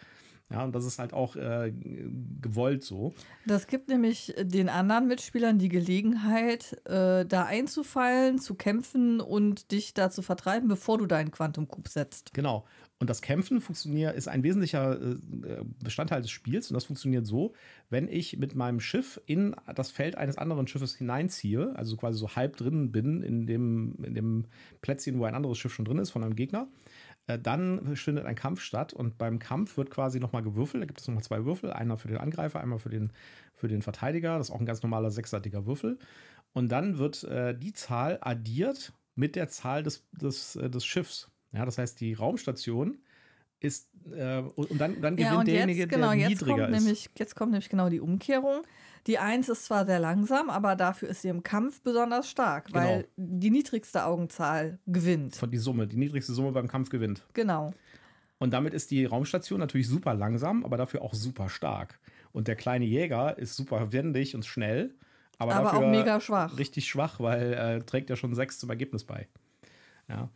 Ja, 0.50 0.62
und 0.62 0.74
das 0.76 0.84
ist 0.84 1.00
halt 1.00 1.12
auch 1.12 1.34
äh, 1.34 1.72
gewollt 2.40 2.84
so. 2.84 3.12
Das 3.46 3.66
gibt 3.66 3.88
nämlich 3.88 4.32
den 4.38 4.68
anderen 4.68 5.08
Mitspielern 5.08 5.58
die 5.58 5.68
Gelegenheit, 5.68 6.80
äh, 6.86 7.26
da 7.26 7.44
einzufallen, 7.46 8.38
zu 8.38 8.54
kämpfen 8.54 9.20
und 9.20 9.72
dich 9.72 9.92
da 9.92 10.08
zu 10.08 10.22
vertreiben, 10.22 10.68
bevor 10.68 10.98
du 10.98 11.06
deinen 11.06 11.32
Quantum 11.32 11.66
Cube 11.66 11.88
setzt. 11.88 12.32
Genau. 12.32 12.64
Und 12.98 13.10
das 13.10 13.20
Kämpfen 13.20 13.60
funktioniert, 13.60 14.16
ist 14.16 14.28
ein 14.28 14.42
wesentlicher 14.42 15.00
äh, 15.00 15.16
Bestandteil 15.82 16.22
des 16.22 16.30
Spiels. 16.30 16.70
Und 16.70 16.74
das 16.74 16.84
funktioniert 16.84 17.26
so, 17.26 17.52
wenn 17.90 18.08
ich 18.08 18.38
mit 18.38 18.54
meinem 18.54 18.80
Schiff 18.80 19.20
in 19.26 19.54
das 19.74 19.90
Feld 19.90 20.16
eines 20.16 20.38
anderen 20.38 20.66
Schiffes 20.66 20.94
hineinziehe, 20.94 21.74
also 21.74 21.96
quasi 21.96 22.18
so 22.18 22.36
halb 22.36 22.56
drin 22.56 22.92
bin 22.92 23.22
in 23.22 23.46
dem, 23.46 23.96
in 24.02 24.14
dem 24.14 24.44
Plätzchen, 24.80 25.18
wo 25.18 25.24
ein 25.24 25.34
anderes 25.34 25.58
Schiff 25.58 25.74
schon 25.74 25.84
drin 25.84 25.98
ist 25.98 26.10
von 26.10 26.22
einem 26.22 26.36
Gegner, 26.36 26.68
dann 27.26 27.96
findet 27.96 28.24
ein 28.24 28.36
Kampf 28.36 28.60
statt 28.60 28.92
und 28.92 29.18
beim 29.18 29.38
Kampf 29.38 29.76
wird 29.76 29.90
quasi 29.90 30.20
nochmal 30.20 30.42
gewürfelt. 30.42 30.82
Da 30.82 30.86
gibt 30.86 31.00
es 31.00 31.08
nochmal 31.08 31.24
zwei 31.24 31.44
Würfel, 31.44 31.72
einer 31.72 31.96
für 31.96 32.08
den 32.08 32.18
Angreifer, 32.18 32.60
einmal 32.60 32.78
für 32.78 32.88
den, 32.88 33.12
für 33.54 33.68
den 33.68 33.82
Verteidiger. 33.82 34.38
Das 34.38 34.48
ist 34.48 34.54
auch 34.54 34.60
ein 34.60 34.66
ganz 34.66 34.82
normaler 34.82 35.10
sechsseitiger 35.10 35.66
Würfel. 35.66 35.98
Und 36.52 36.70
dann 36.70 36.98
wird 36.98 37.24
äh, 37.24 37.58
die 37.58 37.72
Zahl 37.72 38.18
addiert 38.20 38.92
mit 39.16 39.34
der 39.34 39.48
Zahl 39.48 39.82
des, 39.82 40.06
des, 40.12 40.56
äh, 40.56 40.70
des 40.70 40.84
Schiffs. 40.84 41.30
Ja, 41.52 41.64
das 41.64 41.78
heißt, 41.78 42.00
die 42.00 42.14
Raumstation 42.14 42.98
ist 43.60 43.88
äh, 44.14 44.38
und 44.38 44.80
dann, 44.80 45.00
dann 45.00 45.16
gewinnt 45.16 45.18
ja, 45.18 45.44
derjenige, 45.44 45.80
jetzt, 45.80 45.90
genau, 45.90 46.12
der 46.12 46.28
niedriger 46.28 46.68
ist. 46.68 46.78
Nämlich, 46.78 47.10
jetzt 47.18 47.34
kommt 47.34 47.52
nämlich 47.52 47.68
genau 47.68 47.88
die 47.88 48.00
Umkehrung. 48.00 48.62
Die 49.06 49.18
Eins 49.18 49.48
ist 49.48 49.64
zwar 49.64 49.86
sehr 49.86 50.00
langsam, 50.00 50.50
aber 50.50 50.74
dafür 50.74 51.08
ist 51.08 51.22
sie 51.22 51.28
im 51.28 51.42
Kampf 51.42 51.80
besonders 51.80 52.28
stark, 52.28 52.66
genau. 52.66 52.80
weil 52.80 53.08
die 53.16 53.50
niedrigste 53.50 54.04
Augenzahl 54.04 54.78
gewinnt. 54.86 55.36
Von 55.36 55.50
die 55.50 55.58
Summe, 55.58 55.86
die 55.86 55.96
niedrigste 55.96 56.32
Summe 56.32 56.52
beim 56.52 56.66
Kampf 56.66 56.90
gewinnt. 56.90 57.24
Genau. 57.32 57.72
Und 58.38 58.52
damit 58.52 58.74
ist 58.74 58.90
die 58.90 59.04
Raumstation 59.04 59.60
natürlich 59.60 59.88
super 59.88 60.12
langsam, 60.14 60.64
aber 60.64 60.76
dafür 60.76 61.02
auch 61.02 61.14
super 61.14 61.48
stark. 61.48 61.98
Und 62.32 62.48
der 62.48 62.56
kleine 62.56 62.84
Jäger 62.84 63.38
ist 63.38 63.56
super 63.56 63.92
wendig 63.92 64.34
und 64.34 64.44
schnell, 64.44 64.94
aber, 65.38 65.54
aber 65.54 65.64
dafür 65.64 65.86
auch 65.86 65.90
mega 65.90 66.20
schwach. 66.20 66.58
Richtig 66.58 66.86
schwach, 66.86 67.20
weil 67.20 67.52
er 67.52 67.76
äh, 67.76 67.82
trägt 67.82 68.10
ja 68.10 68.16
schon 68.16 68.34
sechs 68.34 68.58
zum 68.58 68.70
Ergebnis 68.70 69.04
bei. 69.04 69.28
Ja. 70.08 70.30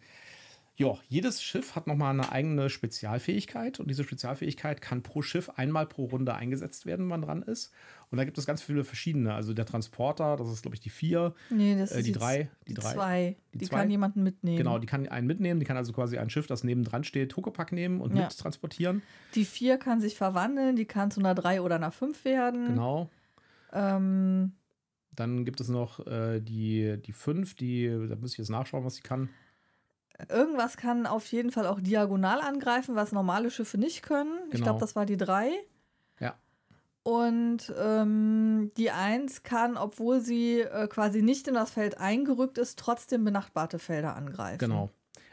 Ja, 0.80 0.96
jedes 1.08 1.42
Schiff 1.42 1.76
hat 1.76 1.87
nochmal 1.87 2.14
eine 2.14 2.32
eigene 2.32 2.70
Spezialfähigkeit 2.70 3.80
und 3.80 3.88
diese 3.90 4.02
Spezialfähigkeit 4.02 4.80
kann 4.80 5.02
pro 5.02 5.20
Schiff 5.20 5.50
einmal 5.50 5.87
pro 5.87 6.06
Runde 6.06 6.34
eingesetzt 6.34 6.87
werden, 6.87 7.02
wenn 7.02 7.08
man 7.08 7.22
dran 7.22 7.42
ist. 7.42 7.70
Und 8.10 8.16
da 8.16 8.25
gibt 8.25 8.38
es 8.38 8.46
ganz 8.46 8.62
viele 8.62 8.82
verschiedene. 8.82 9.34
Also 9.34 9.52
der 9.52 9.66
Transporter, 9.66 10.37
das 10.37 10.49
ist, 10.50 10.62
glaube 10.62 10.75
ich, 10.75 10.80
die 10.80 10.88
vier. 10.88 11.34
Nee, 11.50 11.76
das 11.78 11.92
äh, 11.92 11.99
ist 11.99 12.06
die 12.06 12.12
die 12.12 12.18
drei. 12.18 12.50
Die, 12.66 12.72
drei. 12.75 12.94
zwei. 12.94 13.37
Die 13.52 13.58
Die, 13.58 13.66
zwei? 13.66 13.76
kann 13.80 13.90
jemanden 13.90 14.22
mitnehmen. 14.22 14.56
Genau, 14.56 14.78
die 14.78 14.87
kann 14.87 15.06
einen 15.06 15.26
mitnehmen. 15.26 15.60
Die 15.60 15.66
kann 15.66 15.76
also 15.76 15.92
quasi 15.92 16.16
ein 16.16 16.30
Schiff, 16.30 16.46
das 16.46 16.64
nebendran 16.64 17.04
steht, 17.04 17.37
Huckepack 17.37 17.72
nehmen 17.72 18.00
und 18.00 18.16
Ja. 18.16 18.22
mit 18.22 18.38
transportieren. 18.38 19.02
Die 19.34 19.44
vier 19.44 19.76
kann 19.76 20.00
sich 20.00 20.16
verwandeln, 20.16 20.76
die 20.76 20.87
kann 20.87 21.10
zu 21.10 21.20
einer 21.20 21.34
drei 21.34 21.60
oder 21.60 21.76
einer 21.76 21.92
fünf 21.92 22.25
werden. 22.25 22.68
Genau. 22.68 23.10
Ähm, 23.72 24.52
Dann 25.14 25.44
gibt 25.44 25.60
es 25.60 25.68
noch 25.68 26.06
äh, 26.06 26.40
die, 26.40 26.96
die 27.04 27.12
fünf, 27.12 27.54
die, 27.54 27.87
da 28.08 28.16
muss 28.16 28.32
ich 28.32 28.38
jetzt 28.38 28.49
nachschauen, 28.49 28.84
was 28.84 28.94
sie 28.94 29.02
kann. 29.02 29.28
Irgendwas 30.28 30.76
kann 30.76 31.06
auf 31.06 31.26
jeden 31.26 31.50
Fall 31.50 31.66
auch 31.66 31.80
diagonal 31.80 32.40
angreifen, 32.40 32.94
was 32.96 33.12
normale 33.12 33.50
Schiffe 33.50 33.78
nicht 33.78 34.02
können. 34.02 34.38
Ich 34.46 34.52
Genau. 34.52 34.64
glaube, 34.64 34.80
das 34.80 34.96
war 34.96 35.06
die 35.06 35.16
drei. 35.16 35.50
Ja. 36.18 36.34
Und 37.02 37.72
ähm, 37.78 38.72
die 38.76 38.90
Eins 38.90 39.42
kann, 39.42 39.76
obwohl 39.76 40.20
sie 40.20 40.60
äh, 40.60 40.86
quasi 40.88 41.22
nicht 41.22 41.48
in 41.48 41.54
das 41.54 41.70
Feld 41.70 41.98
eingerückt 41.98 42.58
ist, 42.58 42.78
trotzdem 42.78 43.24
benachbarte 43.24 43.78
Felder 43.78 44.16
angreifen. 44.16 44.58
Genau. 44.58 44.90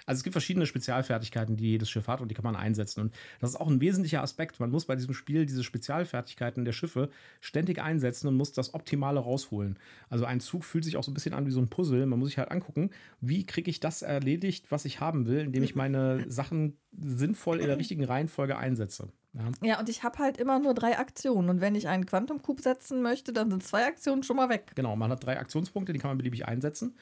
Also 0.07 0.19
es 0.19 0.23
gibt 0.23 0.33
verschiedene 0.33 0.65
Spezialfertigkeiten, 0.65 1.57
die 1.57 1.71
jedes 1.71 1.89
Schiff 1.89 2.07
hat 2.07 2.21
und 2.21 2.29
die 2.29 2.35
kann 2.35 2.45
man 2.45 2.55
einsetzen. 2.55 3.01
Und 3.01 3.13
das 3.39 3.51
ist 3.51 3.55
auch 3.57 3.67
ein 3.67 3.81
wesentlicher 3.81 4.23
Aspekt. 4.23 4.59
Man 4.59 4.71
muss 4.71 4.85
bei 4.85 4.95
diesem 4.95 5.13
Spiel 5.13 5.45
diese 5.45 5.65
Spezialfertigkeiten 5.65 6.63
der 6.63 6.71
Schiffe 6.71 7.09
ständig 7.41 7.81
einsetzen 7.81 8.29
und 8.29 8.35
muss 8.35 8.53
das 8.53 8.73
Optimale 8.73 9.19
rausholen. 9.19 9.77
Also 10.09 10.23
ein 10.23 10.39
Zug 10.39 10.63
fühlt 10.63 10.85
sich 10.85 10.95
auch 10.95 11.03
so 11.03 11.11
ein 11.11 11.13
bisschen 11.13 11.33
an 11.33 11.45
wie 11.45 11.51
so 11.51 11.59
ein 11.59 11.69
Puzzle. 11.69 12.05
Man 12.05 12.19
muss 12.19 12.29
sich 12.29 12.37
halt 12.37 12.51
angucken, 12.51 12.89
wie 13.19 13.45
kriege 13.45 13.69
ich 13.69 13.81
das 13.81 14.01
erledigt, 14.01 14.71
was 14.71 14.85
ich 14.85 15.01
haben 15.01 15.27
will, 15.27 15.39
indem 15.39 15.63
ich 15.63 15.75
meine 15.75 16.25
Sachen 16.31 16.77
sinnvoll 16.97 17.59
in 17.59 17.67
der 17.67 17.77
richtigen 17.77 18.05
Reihenfolge 18.05 18.57
einsetze. 18.57 19.09
Ja. 19.33 19.51
Ja, 19.61 19.79
und 19.79 19.89
ich 19.89 20.03
habe 20.03 20.17
halt 20.19 20.37
immer 20.37 20.59
nur 20.59 20.73
drei 20.73 20.97
Aktionen. 20.97 21.49
Und 21.49 21.61
wenn 21.61 21.75
ich 21.75 21.87
einen 21.87 22.05
Quantum 22.05 22.41
Cube 22.41 22.61
setzen 22.61 23.01
möchte, 23.01 23.33
dann 23.33 23.51
sind 23.51 23.63
zwei 23.63 23.85
Aktionen 23.85 24.23
schon 24.23 24.37
mal 24.37 24.49
weg. 24.49 24.71
Genau, 24.75 24.95
man 24.95 25.11
hat 25.11 25.23
drei 25.23 25.39
Aktionspunkte, 25.39 25.93
die 25.93 25.99
kann 25.99 26.09
man 26.09 26.17
beliebig 26.17 26.47
einsetzen. 26.47 26.95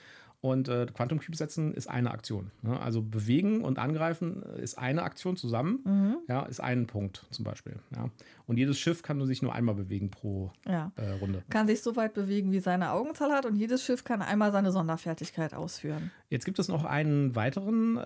Und 0.46 0.68
äh, 0.68 0.86
Quantum 0.94 1.20
Cube 1.20 1.36
setzen 1.36 1.74
ist 1.74 1.90
eine 1.90 2.12
Aktion. 2.12 2.52
Ne? 2.62 2.80
Also 2.80 3.02
bewegen 3.02 3.62
und 3.62 3.80
angreifen 3.80 4.44
ist 4.62 4.78
eine 4.78 5.02
Aktion 5.02 5.38
zusammen. 5.38 5.80
Mhm. 5.84 6.18
Ja, 6.28 6.44
ist 6.44 6.60
ein 6.60 6.86
Punkt 6.86 7.26
zum 7.32 7.44
Beispiel. 7.44 7.78
Ja. 7.96 8.12
Und 8.46 8.58
jedes 8.58 8.78
Schiff 8.78 9.02
kann 9.02 9.26
sich 9.26 9.42
nur 9.42 9.56
einmal 9.56 9.74
bewegen 9.74 10.12
pro 10.12 10.52
Ja. 10.68 10.92
äh, 10.98 11.14
Runde. 11.14 11.42
Kann 11.50 11.66
sich 11.66 11.82
so 11.82 11.96
weit 11.96 12.14
bewegen, 12.14 12.52
wie 12.52 12.60
seine 12.60 12.92
Augenzahl 12.92 13.32
hat. 13.32 13.48
Und 13.48 13.56
jedes 13.56 13.84
Schiff 13.84 14.04
kann 14.04 14.22
einmal 14.22 14.52
seine 14.52 14.72
Sonderfertigkeit 14.72 15.56
ausführen. 15.56 16.12
Jetzt 16.30 16.46
gibt 16.46 16.60
es 16.60 16.68
noch 16.68 16.86
einen 16.86 17.36
weiteren, 17.36 17.98
äh, 17.98 18.02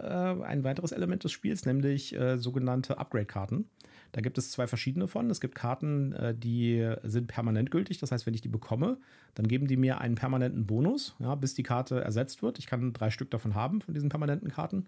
ein 0.45 0.63
weiteres 0.63 0.93
Element 0.93 1.25
des 1.25 1.33
Spiels, 1.33 1.65
nämlich 1.65 2.15
äh, 2.15 2.37
sogenannte 2.37 2.99
Upgrade-Karten. 2.99 3.69
Da 4.11 4.21
gibt 4.21 4.37
es 4.37 4.51
zwei 4.51 4.67
verschiedene 4.67 5.07
von. 5.07 5.29
Es 5.29 5.41
gibt 5.41 5.55
Karten, 5.55 6.13
äh, 6.13 6.35
die 6.35 6.93
sind 7.03 7.27
permanent 7.27 7.71
gültig. 7.71 7.99
Das 7.99 8.11
heißt, 8.11 8.25
wenn 8.25 8.33
ich 8.33 8.41
die 8.41 8.49
bekomme, 8.49 8.97
dann 9.35 9.47
geben 9.47 9.67
die 9.67 9.77
mir 9.77 9.99
einen 9.99 10.15
permanenten 10.15 10.65
Bonus, 10.65 11.15
ja, 11.19 11.35
bis 11.35 11.53
die 11.53 11.63
Karte 11.63 12.01
ersetzt 12.01 12.41
wird. 12.41 12.59
Ich 12.59 12.67
kann 12.67 12.93
drei 12.93 13.11
Stück 13.11 13.31
davon 13.31 13.55
haben, 13.55 13.81
von 13.81 13.93
diesen 13.93 14.09
permanenten 14.09 14.49
Karten. 14.49 14.87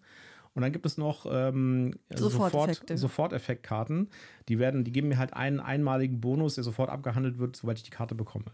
Und 0.54 0.64
dann 0.64 0.74
gibt 0.74 0.86
es 0.86 0.98
noch 0.98 1.26
ähm, 1.32 1.94
sofort, 2.14 2.52
Soforteffekte. 2.52 2.98
Sofort-Effekt-Karten. 2.98 4.10
Die 4.50 4.60
werden, 4.60 4.84
die 4.84 4.92
geben 4.92 5.08
mir 5.08 5.18
halt 5.18 5.34
einen 5.34 5.62
einmaligen 5.62 6.20
Bonus, 6.20 6.56
der 6.56 6.66
sofort 6.66 6.90
abgehandelt 6.90 7.40
wird, 7.40 7.56
sobald 7.56 7.78
ich 7.78 7.84
die 7.84 7.90
Karte 7.90 8.16
bekomme. 8.16 8.46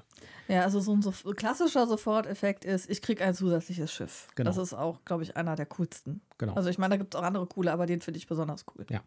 Ja, 0.48 0.62
also 0.62 0.80
so 0.80 0.94
ein 0.94 1.02
so 1.02 1.12
klassischer 1.32 1.88
Soforteffekt 1.88 2.66
ist, 2.66 2.90
ich 2.90 3.02
kriege 3.02 3.24
ein 3.24 3.34
zusätzliches 3.34 3.92
Schiff. 3.92 4.28
Genau. 4.36 4.50
Das 4.50 4.58
ist 4.58 4.74
auch, 4.74 5.04
glaube 5.06 5.24
ich, 5.24 5.36
einer 5.36 5.56
der 5.56 5.66
coolsten. 5.66 6.22
Genau. 6.38 6.54
Also 6.54 6.70
ich 6.70 6.78
meine, 6.78 6.92
da 6.92 6.98
gibt 6.98 7.16
es 7.16 7.20
auch 7.20 7.26
andere 7.26 7.48
coole, 7.48 7.72
aber 7.72 7.88
den 7.88 8.02
finde 8.02 8.20
ich 8.20 8.28
besonders 8.28 8.66
cool. 8.76 8.86
Ja. 8.90 9.02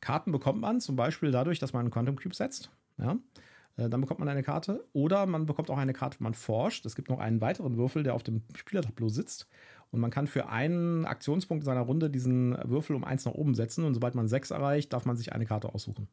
Karten 0.00 0.32
bekommt 0.32 0.60
man 0.60 0.80
zum 0.80 0.96
Beispiel 0.96 1.30
dadurch, 1.30 1.60
dass 1.60 1.72
man 1.72 1.80
einen 1.80 1.90
Quantum 1.92 2.16
Cube 2.16 2.34
setzt. 2.34 2.70
Ja. 2.98 3.16
Äh, 3.76 3.88
Dann 3.88 4.00
bekommt 4.00 4.20
man 4.20 4.28
eine 4.28 4.42
Karte. 4.42 4.84
Oder 4.92 5.26
man 5.26 5.46
bekommt 5.46 5.70
auch 5.70 5.78
eine 5.78 5.92
Karte, 5.92 6.18
wenn 6.18 6.24
man 6.24 6.34
forscht. 6.34 6.84
Es 6.86 6.96
gibt 6.96 7.08
noch 7.08 7.18
einen 7.18 7.40
weiteren 7.40 7.76
Würfel, 7.76 8.02
der 8.02 8.14
auf 8.14 8.22
dem 8.22 8.42
Spielertableau 8.54 9.08
sitzt. 9.08 9.48
Und 9.92 10.00
man 10.00 10.10
kann 10.10 10.26
für 10.26 10.48
einen 10.48 11.04
Aktionspunkt 11.04 11.64
seiner 11.64 11.82
Runde 11.82 12.10
diesen 12.10 12.56
Würfel 12.68 12.96
um 12.96 13.04
eins 13.04 13.24
nach 13.24 13.34
oben 13.34 13.54
setzen. 13.54 13.84
Und 13.84 13.94
sobald 13.94 14.14
man 14.16 14.26
sechs 14.26 14.50
erreicht, 14.50 14.92
darf 14.92 15.04
man 15.04 15.16
sich 15.16 15.32
eine 15.32 15.46
Karte 15.46 15.72
aussuchen. 15.74 16.08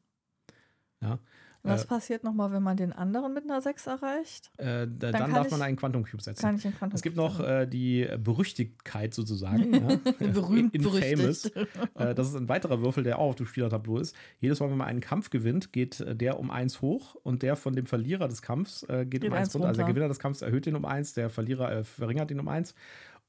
Ja. 1.02 1.18
Was 1.62 1.84
Äh, 1.84 1.88
passiert 1.88 2.24
nochmal, 2.24 2.54
wenn 2.54 2.64
man 2.64 2.78
den 2.78 2.94
anderen 2.94 3.34
mit 3.34 3.44
einer 3.44 3.62
6 3.62 3.86
erreicht? 3.88 4.50
Äh, 4.58 4.88
da- 4.88 5.12
dann 5.12 5.14
kann 5.14 5.34
darf 5.34 5.46
ich- 5.48 5.52
man 5.52 5.62
einen 5.62 5.76
Quantum 5.76 6.06
Cube 6.06 6.22
setzen. 6.24 6.42
Kann 6.42 6.56
ich 6.56 6.64
in 6.64 6.74
Quantum 6.74 6.96
Es 6.96 7.02
gibt 7.02 7.18
noch 7.18 7.42
äh, 7.42 7.66
die 7.68 8.08
Berüchtigkeit 8.18 9.14
sozusagen. 9.14 9.74
ja. 9.74 10.00
Berühmt, 10.32 10.74
Infamous. 10.74 11.50
berüchtigt. 11.50 11.68
Äh, 11.96 12.16
das 12.16 12.30
ist 12.30 12.36
ein 12.36 12.48
weiterer 12.48 12.82
Würfel, 12.82 13.04
der 13.04 13.20
auch 13.20 13.30
auf 13.32 13.36
dem 13.36 13.46
Spielertableau 13.46 13.98
ist. 13.98 14.16
Jedes 14.40 14.62
Mal, 14.62 14.70
wenn 14.70 14.78
man 14.78 14.88
einen 14.88 15.02
Kampf 15.02 15.32
gewinnt, 15.32 15.74
geht 15.74 16.00
äh, 16.00 16.16
der 16.16 16.40
um 16.40 16.50
eins 16.50 16.80
hoch 16.82 17.16
und 17.24 17.44
der 17.44 17.58
von 17.58 17.76
dem 17.76 17.86
Verlierer 17.88 18.30
des 18.30 18.42
Kampfs 18.42 18.84
äh, 18.84 19.06
geht, 19.06 19.22
Geht 19.24 19.26
um 19.30 19.34
eins 19.34 19.48
eins 19.50 19.56
runter. 19.56 19.68
Also 19.68 19.78
der 19.80 19.84
runter. 19.86 19.94
Gewinner 19.96 20.08
des 20.08 20.20
Kampfs 20.20 20.42
erhöht 20.42 20.66
den 20.66 20.76
um 20.78 20.86
eins, 20.86 21.14
der 21.14 21.30
Verlierer 21.30 21.84
verringert 21.84 22.32
ihn 22.32 22.40
um 22.40 22.48
eins. 22.48 22.74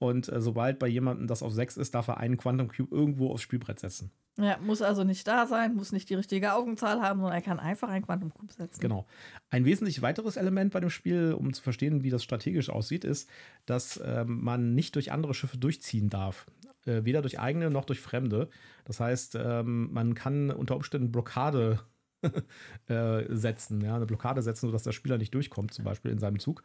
Und 0.00 0.33
äh, 0.33 0.40
sobald 0.40 0.78
bei 0.78 0.88
jemandem 0.88 1.26
das 1.26 1.42
auf 1.42 1.52
sechs 1.52 1.76
ist, 1.76 1.95
darf 1.95 2.09
er 2.09 2.16
einen 2.16 2.38
Quantum 2.38 2.69
Cube 2.69 2.95
irgendwo 2.95 3.30
aufs 3.30 3.42
Spielbrett 3.42 3.78
setzen. 3.78 4.11
Ja, 4.38 4.57
muss 4.57 4.80
also 4.80 5.04
nicht 5.04 5.28
da 5.28 5.47
sein, 5.47 5.75
muss 5.75 5.92
nicht 5.92 6.09
die 6.09 6.14
richtige 6.14 6.54
Augenzahl 6.54 7.02
haben, 7.02 7.21
sondern 7.21 7.37
er 7.37 7.42
kann 7.42 7.61
einfach 7.61 7.90
einen 7.90 8.07
Quantum 8.07 8.33
Cube 8.33 8.50
setzen. 8.50 8.80
Genau. 8.80 9.07
Ein 9.50 9.66
wesentlich 9.66 10.00
weiteres 10.00 10.38
Element 10.38 10.73
bei 10.73 10.80
dem 10.80 10.88
Spiel, 10.88 11.37
um 11.38 11.52
zu 11.52 11.62
verstehen, 11.62 12.02
wie 12.02 12.09
das 12.09 12.25
strategisch 12.25 12.71
aussieht, 12.71 13.04
ist, 13.04 13.28
dass 13.66 14.00
ähm, 14.02 14.42
man 14.42 14.75
nicht 14.75 14.95
durch 14.95 15.12
andere 15.12 15.35
Schiffe 15.35 15.59
durchziehen 15.59 16.09
darf. 16.09 16.47
Äh, 16.87 17.04
weder 17.04 17.21
durch 17.21 17.38
eigene 17.38 17.69
noch 17.69 17.85
durch 17.85 18.00
fremde. 18.00 18.49
Das 18.87 19.00
heißt, 19.00 19.37
ähm, 19.38 19.92
man 19.92 20.14
kann 20.14 20.50
unter 20.50 20.76
Umständen 20.76 21.12
Blockade 21.12 21.80
äh, 22.88 23.25
setzen, 23.28 23.80
ja, 23.83 23.97
eine 23.97 24.07
Blockade 24.07 24.42
setzen, 24.42 24.66
sodass 24.66 24.83
der 24.83 24.92
Spieler 24.92 25.19
nicht 25.19 25.35
durchkommt, 25.35 25.75
zum 25.75 25.85
Beispiel 25.85 26.11
in 26.11 26.19
seinem 26.19 26.38
Zug. 26.38 26.62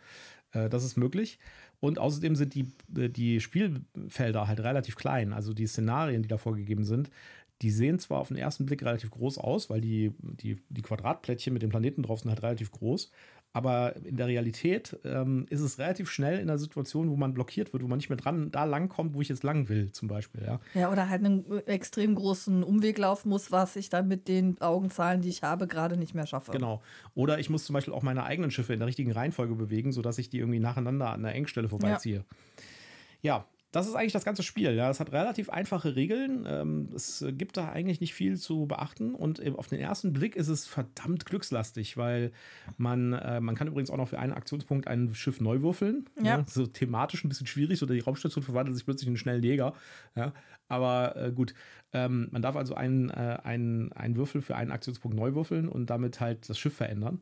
Äh, 0.51 0.69
das 0.69 0.83
ist 0.83 0.97
möglich. 0.97 1.39
Und 1.85 1.99
außerdem 1.99 2.35
sind 2.35 2.55
die, 2.55 2.71
äh, 2.97 3.09
die 3.09 3.39
Spielfelder 3.39 4.47
halt 4.47 4.59
relativ 4.61 4.95
klein. 4.95 5.33
Also 5.33 5.53
die 5.53 5.67
Szenarien, 5.67 6.23
die 6.23 6.27
da 6.27 6.37
vorgegeben 6.37 6.83
sind, 6.83 7.09
die 7.61 7.71
sehen 7.71 7.99
zwar 7.99 8.19
auf 8.19 8.27
den 8.27 8.37
ersten 8.37 8.65
Blick 8.65 8.83
relativ 8.83 9.11
groß 9.11 9.37
aus, 9.37 9.69
weil 9.69 9.79
die, 9.79 10.11
die, 10.19 10.57
die 10.69 10.81
Quadratplättchen 10.81 11.53
mit 11.53 11.61
den 11.61 11.69
Planeten 11.69 12.03
drauf 12.03 12.19
sind 12.19 12.29
halt 12.29 12.43
relativ 12.43 12.71
groß. 12.71 13.11
Aber 13.55 13.95
in 13.95 14.17
der 14.17 14.27
Realität 14.27 14.99
ähm, 15.05 15.45
ist 15.49 15.61
es 15.61 15.79
relativ 15.79 16.11
schnell 16.11 16.39
in 16.39 16.49
einer 16.49 16.57
Situation, 16.57 17.09
wo 17.09 17.15
man 17.15 17.33
blockiert 17.33 17.71
wird, 17.71 17.83
wo 17.83 17.87
man 17.87 17.95
nicht 17.95 18.09
mehr 18.09 18.17
dran 18.17 18.51
da 18.51 18.65
lang 18.65 18.89
kommt, 18.89 19.13
wo 19.13 19.21
ich 19.21 19.29
jetzt 19.29 19.45
lang 19.45 19.69
will, 19.69 19.93
zum 19.93 20.09
Beispiel. 20.09 20.41
Ja. 20.45 20.59
Ja, 20.73 20.91
oder 20.91 21.07
halt 21.07 21.23
einen 21.23 21.49
äh, 21.49 21.59
extrem 21.61 22.15
großen 22.15 22.63
Umweg 22.63 22.97
laufen 22.97 23.29
muss, 23.29 23.53
was 23.53 23.77
ich 23.77 23.89
dann 23.89 24.09
mit 24.09 24.27
den 24.27 24.59
Augenzahlen, 24.59 25.21
die 25.21 25.29
ich 25.29 25.41
habe, 25.41 25.67
gerade 25.67 25.95
nicht 25.95 26.13
mehr 26.13 26.27
schaffe. 26.27 26.51
Genau. 26.51 26.81
Oder 27.13 27.39
ich 27.39 27.49
muss 27.49 27.63
zum 27.63 27.75
Beispiel 27.75 27.93
auch 27.93 28.03
meine 28.03 28.25
eigenen 28.25 28.51
Schiffe 28.51 28.73
in 28.73 28.79
der 28.79 28.89
richtigen 28.89 29.13
Reihenfolge 29.13 29.55
bewegen, 29.55 29.93
sodass 29.93 30.17
ich 30.17 30.29
die 30.29 30.39
irgendwie 30.39 30.59
nacheinander 30.59 31.11
an 31.11 31.23
der 31.23 31.33
Engstelle 31.33 31.69
vorbeiziehe. 31.69 32.25
Ja. 33.21 33.45
Das 33.75 33.87
ist 33.87 33.95
eigentlich 33.95 34.13
das 34.13 34.23
ganze 34.23 34.41
Spiel. 34.41 34.73
Ja, 34.73 34.89
es 34.89 35.01
hat 35.01 35.11
relativ 35.11 35.49
einfache 35.49 35.97
Regeln. 35.97 36.45
Ähm, 36.47 36.89
es 36.95 37.25
gibt 37.31 37.57
da 37.57 37.69
eigentlich 37.69 37.99
nicht 37.99 38.13
viel 38.13 38.37
zu 38.37 38.67
beachten. 38.67 39.13
Und 39.13 39.45
auf 39.57 39.67
den 39.67 39.79
ersten 39.79 40.13
Blick 40.13 40.37
ist 40.37 40.47
es 40.47 40.65
verdammt 40.65 41.25
glückslastig, 41.25 41.97
weil 41.97 42.31
man, 42.77 43.11
äh, 43.11 43.41
man 43.41 43.55
kann 43.55 43.67
übrigens 43.67 43.89
auch 43.89 43.97
noch 43.97 44.07
für 44.07 44.19
einen 44.19 44.31
Aktionspunkt 44.31 44.87
ein 44.87 45.13
Schiff 45.13 45.41
neu 45.41 45.61
würfeln. 45.61 46.09
Ja. 46.23 46.45
So 46.47 46.65
thematisch 46.65 47.25
ein 47.25 47.29
bisschen 47.29 47.47
schwierig. 47.47 47.77
So 47.79 47.85
die 47.85 47.99
Raumstation 47.99 48.45
verwandelt 48.45 48.77
sich 48.77 48.85
plötzlich 48.85 49.07
in 49.07 49.11
einen 49.11 49.17
schnellen 49.17 49.43
Jäger. 49.43 49.73
Ja, 50.15 50.31
aber 50.67 51.15
äh, 51.15 51.31
gut, 51.31 51.53
ähm, 51.93 52.27
man 52.31 52.41
darf 52.41 52.55
also 52.55 52.75
einen, 52.75 53.09
äh, 53.09 53.37
einen, 53.43 53.93
einen 53.93 54.15
Würfel 54.17 54.41
für 54.41 54.55
einen 54.55 54.71
Aktionspunkt 54.71 55.15
neu 55.15 55.33
würfeln 55.33 55.69
und 55.69 55.89
damit 55.89 56.19
halt 56.19 56.49
das 56.49 56.59
Schiff 56.59 56.75
verändern. 56.75 57.21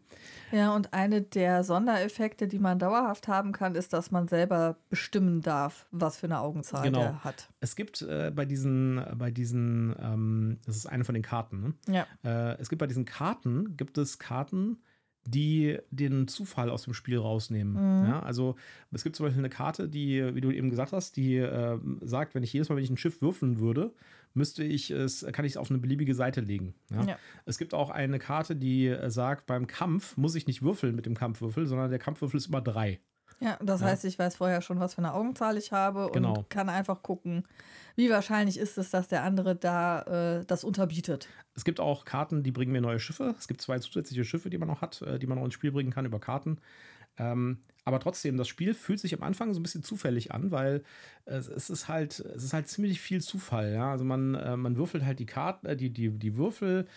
Ja, 0.52 0.74
und 0.74 0.94
eine 0.94 1.22
der 1.22 1.64
Sondereffekte, 1.64 2.48
die 2.48 2.60
man 2.60 2.80
dauerhaft 2.80 3.28
haben 3.28 3.52
kann, 3.52 3.76
ist, 3.76 3.94
dass 3.94 4.10
man 4.10 4.28
selber 4.28 4.78
bestimmen 4.90 5.42
darf, 5.42 5.86
was 5.92 6.18
für 6.18 6.26
eine 6.26 6.40
Augenzahl 6.40 6.84
Genau. 6.84 7.00
der 7.00 7.24
hat. 7.24 7.50
Es 7.60 7.76
gibt 7.76 8.02
äh, 8.02 8.32
bei 8.34 8.46
diesen, 8.46 9.04
bei 9.16 9.30
diesen, 9.30 9.96
ähm, 10.02 10.58
das 10.66 10.76
ist 10.76 10.88
eine 10.88 11.04
von 11.04 11.14
den 11.14 11.24
Karten, 11.24 11.62
ne? 11.62 11.74
Ja. 11.94 12.08
Äh, 12.24 12.58
es 12.60 12.70
gibt 12.70 12.80
bei 12.80 12.88
diesen 12.88 13.06
Karten, 13.06 13.78
gibt 13.78 13.98
es 13.98 14.18
Karten, 14.18 14.82
die 15.26 15.78
den 15.92 16.28
Zufall 16.28 16.70
aus 16.70 16.84
dem 16.84 16.94
Spiel 16.94 17.18
rausnehmen. 17.18 17.74
Mhm. 17.74 18.08
Ja, 18.08 18.20
also 18.22 18.56
es 18.92 19.04
gibt 19.04 19.16
zum 19.16 19.26
Beispiel 19.26 19.42
eine 19.42 19.50
Karte, 19.50 19.88
die, 19.88 20.36
wie 20.36 20.42
du 20.42 20.52
eben 20.52 20.70
gesagt 20.70 20.92
hast, 20.92 21.16
die 21.16 21.38
äh, 21.38 21.80
sagt, 22.02 22.36
wenn 22.36 22.44
ich 22.44 22.54
jedes 22.54 22.70
Mal, 22.70 22.76
wenn 22.76 22.84
ich 22.84 22.90
ein 22.90 22.98
Schiff 22.98 23.22
würfeln 23.22 23.60
würde, 23.60 23.94
müsste 24.34 24.64
ich 24.64 24.92
es, 24.92 25.26
kann 25.32 25.46
ich 25.46 25.54
es 25.54 25.58
auf 25.58 25.70
eine 25.70 25.80
beliebige 25.80 26.16
Seite 26.16 26.42
legen. 26.42 26.74
Ja? 26.90 27.04
Ja. 27.04 27.18
Es 27.46 27.58
gibt 27.58 27.74
auch 27.74 27.90
eine 27.90 28.20
Karte, 28.20 28.56
die 28.56 28.88
äh, 28.88 29.10
sagt, 29.10 29.46
beim 29.46 29.68
Kampf 29.68 30.18
muss 30.18 30.36
ich 30.36 30.48
nicht 30.48 30.62
würfeln 30.62 30.96
mit 30.96 31.06
dem 31.06 31.16
Kampfwürfel, 31.16 31.68
sondern 31.68 31.90
der 31.90 32.00
Kampfwürfel 32.00 32.38
ist 32.38 32.48
immer 32.48 32.62
drei. 32.62 33.00
Ja, 33.44 33.58
das 33.62 33.82
Ja. 33.82 33.88
heißt, 33.88 34.06
ich 34.06 34.18
weiß 34.18 34.38
vorher 34.38 34.62
schon, 34.62 34.80
was 34.80 34.94
für 34.96 35.00
eine 35.00 35.14
Augenzahl 35.14 35.58
ich 35.58 35.72
habe 35.72 36.10
Genau. 36.14 36.38
und 36.38 36.50
kann 36.50 36.70
einfach 36.70 37.02
gucken, 37.04 37.44
wie 37.96 38.10
wahrscheinlich 38.10 38.58
ist 38.58 38.78
es, 38.78 38.90
dass 38.90 39.08
der 39.08 39.24
andere 39.24 39.56
da 39.56 40.40
äh, 40.40 40.46
das 40.46 40.64
unterbietet. 40.64 41.28
Es 41.56 41.64
gibt 41.66 41.80
auch 41.80 42.06
Karten, 42.06 42.42
die 42.42 42.52
bringen 42.52 42.72
mir 42.72 42.82
neue 42.82 43.00
Schiffe. 43.00 43.36
Es 43.38 43.48
gibt 43.48 43.62
zwei 43.62 43.78
zusätzliche 43.80 44.24
Schiffe, 44.24 44.50
die 44.50 44.58
man 44.58 44.68
noch 44.68 44.82
hat, 44.82 45.02
äh, 45.04 45.20
die 45.20 45.28
man 45.28 45.38
auch 45.38 45.46
ins 45.46 45.54
Spiel 45.54 45.72
bringen 45.72 45.92
kann 45.92 46.06
über 46.06 46.20
Karten. 46.20 46.58
Ähm, 47.18 47.60
aber 47.86 48.00
trotzdem, 48.00 48.38
das 48.38 48.48
Spiel 48.48 48.74
fühlt 48.74 49.00
sich 49.00 49.14
am 49.14 49.24
Anfang 49.24 49.54
so 49.54 49.60
ein 49.60 49.64
bisschen 49.64 49.84
zufällig 49.84 50.32
an, 50.32 50.52
weil 50.52 50.84
es, 51.26 51.48
es 51.50 51.70
ist 51.70 51.90
halt, 51.90 52.20
es 52.20 52.44
ist 52.44 52.54
halt 52.54 52.68
ziemlich 52.70 53.02
viel 53.02 53.22
Zufall. 53.22 53.74
Ja? 53.74 53.92
Also 53.92 54.06
man, 54.06 54.36
äh, 54.36 54.56
man 54.56 54.78
würfelt 54.78 55.04
halt 55.04 55.20
die 55.20 55.26
Karten, 55.26 55.68
äh, 55.68 55.76
die, 55.76 55.90
die, 55.90 56.10
die 56.12 56.38
Würfel. 56.38 56.88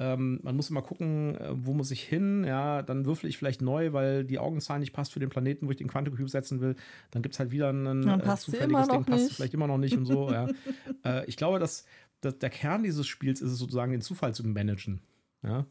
Ähm, 0.00 0.40
man 0.42 0.56
muss 0.56 0.68
immer 0.68 0.82
gucken, 0.82 1.36
äh, 1.36 1.50
wo 1.52 1.74
muss 1.74 1.92
ich 1.92 2.02
hin. 2.02 2.42
Ja, 2.42 2.82
dann 2.82 3.06
würfel 3.06 3.30
ich 3.30 3.38
vielleicht 3.38 3.62
neu, 3.62 3.92
weil 3.92 4.24
die 4.24 4.40
Augenzahl 4.40 4.80
nicht 4.80 4.92
passt 4.92 5.12
für 5.12 5.20
den 5.20 5.28
Planeten, 5.28 5.68
wo 5.68 5.70
ich 5.70 5.76
den 5.76 5.88
Quantum 5.88 6.16
Cube 6.16 6.28
setzen 6.28 6.60
will. 6.60 6.74
Dann 7.12 7.22
gibt 7.22 7.36
es 7.36 7.38
halt 7.38 7.52
wieder 7.52 7.70
ein 7.70 8.08
äh, 8.08 8.36
zufälliges 8.36 8.88
Ding, 8.88 9.04
passt 9.04 9.24
nicht. 9.24 9.36
vielleicht 9.36 9.54
immer 9.54 9.68
noch 9.68 9.78
nicht 9.78 9.96
und 9.96 10.06
so. 10.06 10.32
ja. 10.32 10.48
äh, 11.04 11.24
ich 11.26 11.36
glaube, 11.36 11.60
dass, 11.60 11.84
dass 12.20 12.36
der 12.38 12.50
Kern 12.50 12.82
dieses 12.82 13.06
Spiels 13.06 13.40
ist 13.40 13.52
es 13.52 13.58
sozusagen, 13.58 13.92
den 13.92 14.00
Zufall 14.00 14.34
zu 14.34 14.44
managen. 14.44 15.02
Ja, 15.44 15.66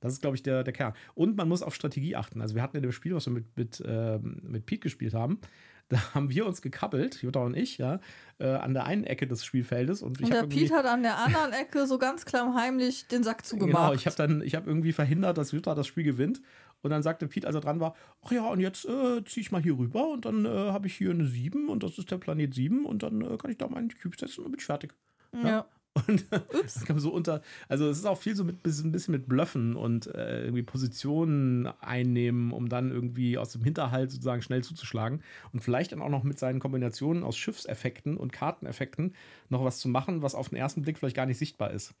das 0.00 0.12
ist, 0.12 0.20
glaube 0.20 0.36
ich, 0.36 0.42
der, 0.42 0.64
der 0.64 0.72
Kern. 0.72 0.94
Und 1.14 1.36
man 1.36 1.48
muss 1.48 1.62
auf 1.62 1.74
Strategie 1.74 2.16
achten. 2.16 2.40
Also 2.40 2.54
wir 2.54 2.62
hatten 2.62 2.76
in 2.76 2.82
dem 2.82 2.92
Spiel, 2.92 3.14
was 3.14 3.26
wir 3.26 3.32
mit, 3.32 3.56
mit, 3.56 3.80
äh, 3.80 4.18
mit 4.18 4.66
Pete 4.66 4.82
gespielt 4.82 5.14
haben, 5.14 5.40
da 5.88 6.14
haben 6.14 6.28
wir 6.28 6.46
uns 6.46 6.60
gekappelt, 6.60 7.22
Jutta 7.22 7.40
und 7.40 7.56
ich, 7.56 7.78
ja, 7.78 7.98
äh, 8.38 8.46
an 8.46 8.74
der 8.74 8.84
einen 8.84 9.04
Ecke 9.04 9.26
des 9.26 9.44
Spielfeldes. 9.44 10.02
Und, 10.02 10.20
und 10.20 10.30
der 10.30 10.42
Pete 10.42 10.74
hat 10.74 10.84
an 10.84 11.02
der 11.02 11.16
anderen 11.16 11.52
Ecke 11.52 11.86
so 11.86 11.98
ganz 11.98 12.26
klammheimlich 12.26 13.06
den 13.08 13.22
Sack 13.22 13.46
zugemacht. 13.46 13.74
Genau, 13.74 13.94
ich 13.94 14.06
habe 14.06 14.16
dann, 14.16 14.42
ich 14.42 14.54
habe 14.54 14.68
irgendwie 14.68 14.92
verhindert, 14.92 15.38
dass 15.38 15.52
Jutta 15.52 15.74
das 15.74 15.86
Spiel 15.86 16.04
gewinnt. 16.04 16.42
Und 16.82 16.90
dann 16.90 17.02
sagte 17.02 17.26
Pete, 17.26 17.46
als 17.46 17.56
er 17.56 17.62
dran 17.62 17.80
war, 17.80 17.96
ach 18.22 18.30
ja, 18.30 18.46
und 18.46 18.60
jetzt 18.60 18.84
äh, 18.84 19.24
ziehe 19.24 19.42
ich 19.42 19.50
mal 19.50 19.62
hier 19.62 19.76
rüber 19.76 20.10
und 20.10 20.26
dann 20.26 20.44
äh, 20.44 20.48
habe 20.48 20.86
ich 20.86 20.94
hier 20.94 21.10
eine 21.10 21.26
7 21.26 21.68
und 21.68 21.82
das 21.82 21.98
ist 21.98 22.10
der 22.10 22.18
Planet 22.18 22.54
7 22.54 22.84
und 22.84 23.02
dann 23.02 23.20
äh, 23.22 23.36
kann 23.36 23.50
ich 23.50 23.56
da 23.56 23.66
meinen 23.66 23.88
Cube 24.00 24.16
setzen 24.16 24.44
und 24.44 24.52
bin 24.52 24.60
ich 24.60 24.66
fertig. 24.66 24.94
ja. 25.32 25.48
ja. 25.48 25.66
Und 26.06 26.24
das 26.62 26.84
kam 26.84 26.98
so 26.98 27.10
unter. 27.10 27.42
Also 27.68 27.88
es 27.88 27.98
ist 27.98 28.06
auch 28.06 28.18
viel 28.18 28.36
so 28.36 28.44
mit 28.44 28.64
ein 28.66 28.92
bisschen 28.92 29.12
mit 29.12 29.28
Blöffen 29.28 29.76
und 29.76 30.06
äh, 30.14 30.44
irgendwie 30.44 30.62
Positionen 30.62 31.66
einnehmen, 31.80 32.52
um 32.52 32.68
dann 32.68 32.90
irgendwie 32.90 33.38
aus 33.38 33.52
dem 33.52 33.64
Hinterhalt 33.64 34.10
sozusagen 34.10 34.42
schnell 34.42 34.62
zuzuschlagen 34.62 35.22
und 35.52 35.60
vielleicht 35.60 35.92
dann 35.92 36.02
auch 36.02 36.08
noch 36.08 36.22
mit 36.22 36.38
seinen 36.38 36.60
Kombinationen 36.60 37.24
aus 37.24 37.36
Schiffseffekten 37.36 38.16
und 38.16 38.32
Karteneffekten 38.32 39.14
noch 39.48 39.64
was 39.64 39.78
zu 39.78 39.88
machen, 39.88 40.22
was 40.22 40.34
auf 40.34 40.50
den 40.50 40.56
ersten 40.56 40.82
Blick 40.82 40.98
vielleicht 40.98 41.16
gar 41.16 41.26
nicht 41.26 41.38
sichtbar 41.38 41.70
ist. 41.70 41.94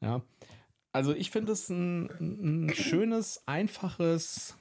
Ja. 0.00 0.22
Also 0.92 1.14
ich 1.14 1.30
finde 1.30 1.52
es 1.52 1.68
ein, 1.68 2.08
ein 2.20 2.74
schönes, 2.74 3.42
einfaches 3.46 4.56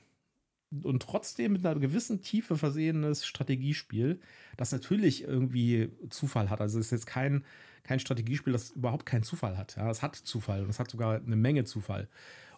und 0.84 1.02
trotzdem 1.02 1.54
mit 1.54 1.66
einer 1.66 1.80
gewissen 1.80 2.22
Tiefe 2.22 2.58
versehenes 2.58 3.26
Strategiespiel, 3.26 4.20
das 4.58 4.72
natürlich 4.72 5.24
irgendwie 5.24 5.90
Zufall 6.10 6.50
hat. 6.50 6.60
Also 6.62 6.80
es 6.80 6.88
ist 6.88 6.92
jetzt 6.92 7.08
kein 7.08 7.46
kein 7.88 8.00
Strategiespiel, 8.00 8.54
das 8.54 8.72
überhaupt 8.72 9.06
keinen 9.06 9.24
Zufall 9.24 9.58
hat. 9.58 9.76
Ja, 9.78 9.90
es 9.90 10.02
hat 10.02 10.16
Zufall 10.16 10.64
und 10.64 10.70
es 10.70 10.80
hat 10.80 10.92
sogar 10.92 11.16
eine 11.16 11.36
Menge 11.36 11.64
Zufall. 11.64 12.08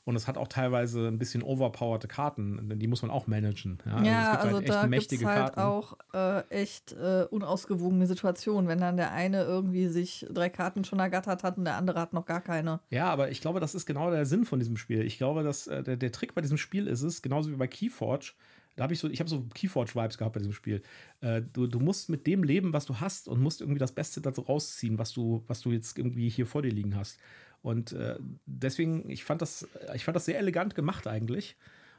Und 0.05 0.15
es 0.15 0.27
hat 0.27 0.37
auch 0.37 0.47
teilweise 0.47 1.07
ein 1.07 1.19
bisschen 1.19 1.43
overpowerte 1.43 2.07
Karten, 2.07 2.79
die 2.79 2.87
muss 2.87 3.03
man 3.03 3.11
auch 3.11 3.27
managen. 3.27 3.77
Ja, 3.85 4.01
ja 4.01 4.31
also, 4.31 4.55
also 4.55 4.67
da 4.67 4.87
gibt 4.87 5.11
es 5.11 5.23
halt 5.23 5.53
Karten. 5.53 5.59
auch 5.59 5.97
äh, 6.13 6.39
echt 6.49 6.93
äh, 6.93 7.25
unausgewogene 7.29 8.07
Situationen, 8.07 8.67
wenn 8.67 8.79
dann 8.79 8.97
der 8.97 9.11
eine 9.11 9.43
irgendwie 9.43 9.87
sich 9.87 10.25
drei 10.31 10.49
Karten 10.49 10.83
schon 10.83 10.99
ergattert 10.99 11.43
hat 11.43 11.57
und 11.57 11.65
der 11.65 11.75
andere 11.75 11.99
hat 11.99 12.13
noch 12.13 12.25
gar 12.25 12.41
keine. 12.41 12.79
Ja, 12.89 13.09
aber 13.09 13.29
ich 13.29 13.39
glaube, 13.39 13.59
das 13.59 13.75
ist 13.75 13.85
genau 13.85 14.09
der 14.09 14.25
Sinn 14.25 14.45
von 14.45 14.57
diesem 14.57 14.77
Spiel. 14.77 15.03
Ich 15.03 15.19
glaube, 15.19 15.43
dass 15.43 15.67
äh, 15.67 15.83
der, 15.83 15.97
der 15.97 16.11
Trick 16.11 16.33
bei 16.33 16.41
diesem 16.41 16.57
Spiel 16.57 16.87
ist 16.87 17.03
es, 17.03 17.21
genauso 17.21 17.51
wie 17.51 17.57
bei 17.57 17.67
Keyforge, 17.67 18.33
da 18.79 18.83
habe 18.83 18.93
ich 18.93 18.99
so, 18.99 19.09
ich 19.09 19.19
habe 19.19 19.29
so 19.29 19.41
Keyforge-Vibes 19.53 20.17
gehabt 20.17 20.35
bei 20.35 20.39
diesem 20.39 20.53
Spiel. 20.53 20.81
Äh, 21.19 21.41
du, 21.51 21.67
du 21.67 21.81
musst 21.81 22.07
mit 22.07 22.25
dem 22.25 22.43
leben, 22.43 22.71
was 22.71 22.85
du 22.85 23.01
hast 23.01 23.27
und 23.27 23.41
musst 23.41 23.59
irgendwie 23.59 23.77
das 23.77 23.91
Beste 23.91 24.21
dazu 24.21 24.39
rausziehen, 24.39 24.97
was 24.97 25.11
du, 25.11 25.43
was 25.47 25.59
du 25.59 25.73
jetzt 25.73 25.97
irgendwie 25.97 26.29
hier 26.29 26.45
vor 26.45 26.61
dir 26.61 26.71
liegen 26.71 26.95
hast. 26.95 27.19
Und 27.61 27.91
äh, 27.91 28.15
deswegen, 28.45 29.09
ich 29.09 29.25
fand 29.25 29.41
das, 29.41 29.67
ich 29.95 30.05
fand 30.05 30.15
das 30.15 30.23
sehr 30.23 30.39
elegant 30.39 30.75
gemacht 30.75 31.07
eigentlich. 31.07 31.57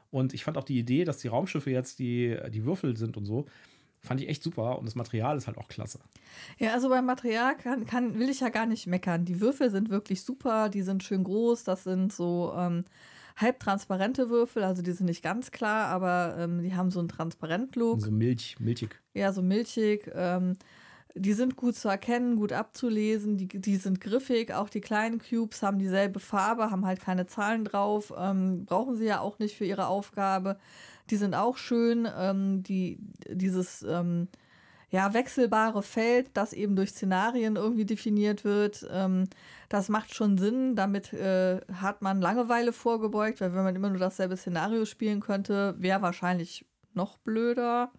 Und 0.09 0.33
ich 0.33 0.43
fand 0.43 0.57
auch 0.57 0.63
die 0.63 0.79
Idee, 0.79 1.03
dass 1.03 1.19
die 1.19 1.27
Raumschiffe 1.27 1.69
jetzt 1.69 1.99
die, 1.99 2.35
die 2.49 2.65
Würfel 2.65 2.97
sind 2.97 3.15
und 3.15 3.25
so, 3.25 3.45
fand 3.99 4.19
ich 4.19 4.27
echt 4.27 4.41
super. 4.41 4.79
Und 4.79 4.85
das 4.85 4.95
Material 4.95 5.37
ist 5.37 5.45
halt 5.45 5.59
auch 5.59 5.67
klasse. 5.67 5.99
Ja, 6.57 6.73
also 6.73 6.89
beim 6.89 7.05
Material 7.05 7.55
kann, 7.57 7.85
kann, 7.85 8.17
will 8.17 8.27
ich 8.27 8.39
ja 8.39 8.49
gar 8.49 8.65
nicht 8.65 8.87
meckern. 8.87 9.23
Die 9.23 9.39
Würfel 9.39 9.69
sind 9.69 9.91
wirklich 9.91 10.23
super, 10.23 10.67
die 10.67 10.81
sind 10.81 11.03
schön 11.03 11.25
groß, 11.25 11.63
das 11.63 11.83
sind 11.83 12.11
so. 12.11 12.55
Ähm 12.57 12.85
halbtransparente 13.37 14.29
Würfel, 14.29 14.63
also 14.63 14.81
die 14.81 14.91
sind 14.91 15.05
nicht 15.05 15.23
ganz 15.23 15.51
klar, 15.51 15.87
aber 15.87 16.35
ähm, 16.37 16.61
die 16.61 16.75
haben 16.75 16.91
so 16.91 16.99
einen 16.99 17.09
Transparent-Look. 17.09 18.01
So 18.01 18.11
milch, 18.11 18.55
milchig. 18.59 18.99
Ja, 19.13 19.31
so 19.33 19.41
milchig. 19.41 20.09
Ähm, 20.13 20.57
die 21.15 21.33
sind 21.33 21.57
gut 21.57 21.75
zu 21.75 21.89
erkennen, 21.89 22.37
gut 22.37 22.53
abzulesen, 22.53 23.37
die, 23.37 23.47
die 23.47 23.75
sind 23.75 23.99
griffig. 23.99 24.53
Auch 24.53 24.69
die 24.69 24.81
kleinen 24.81 25.19
Cubes 25.19 25.61
haben 25.61 25.79
dieselbe 25.79 26.19
Farbe, 26.19 26.71
haben 26.71 26.85
halt 26.85 27.01
keine 27.01 27.27
Zahlen 27.27 27.65
drauf, 27.65 28.13
ähm, 28.17 28.65
brauchen 28.65 28.95
sie 28.95 29.05
ja 29.05 29.19
auch 29.19 29.39
nicht 29.39 29.57
für 29.57 29.65
ihre 29.65 29.87
Aufgabe. 29.87 30.57
Die 31.09 31.17
sind 31.17 31.35
auch 31.35 31.57
schön. 31.57 32.07
Ähm, 32.17 32.63
die, 32.63 32.97
dieses 33.29 33.83
ähm, 33.83 34.29
ja, 34.91 35.13
wechselbare 35.13 35.83
Feld, 35.83 36.31
das 36.33 36.51
eben 36.51 36.75
durch 36.75 36.91
Szenarien 36.91 37.55
irgendwie 37.55 37.85
definiert 37.85 38.43
wird. 38.43 38.85
Ähm, 38.91 39.29
das 39.69 39.87
macht 39.87 40.13
schon 40.13 40.37
Sinn. 40.37 40.75
Damit 40.75 41.13
äh, 41.13 41.61
hat 41.73 42.01
man 42.01 42.19
Langeweile 42.19 42.73
vorgebeugt, 42.73 43.39
weil 43.39 43.53
wenn 43.53 43.63
man 43.63 43.75
immer 43.75 43.89
nur 43.89 43.99
dasselbe 43.99 44.35
Szenario 44.35 44.83
spielen 44.85 45.21
könnte, 45.21 45.75
wäre 45.77 46.01
wahrscheinlich 46.01 46.65
noch 46.93 47.17
blöder. 47.19 47.93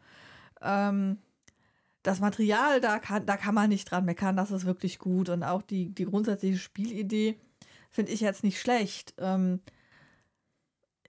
Ähm, 0.61 1.19
das 2.03 2.21
Material, 2.21 2.81
da 2.81 2.99
kann, 2.99 3.25
da 3.25 3.39
kann 3.39 3.55
man 3.55 3.71
nicht 3.71 3.91
dran 3.91 4.05
meckern, 4.05 4.37
das 4.37 4.51
ist 4.51 4.67
wirklich 4.67 4.99
gut. 4.99 5.31
Und 5.31 5.45
auch 5.45 5.63
die, 5.63 5.95
die 5.95 6.05
grundsätzliche 6.05 6.59
Spielidee 6.59 7.41
finde 7.91 8.13
ich 8.13 8.21
jetzt 8.21 8.45
nicht 8.45 8.61
schlecht. 8.61 9.15
Ähm, 9.17 9.61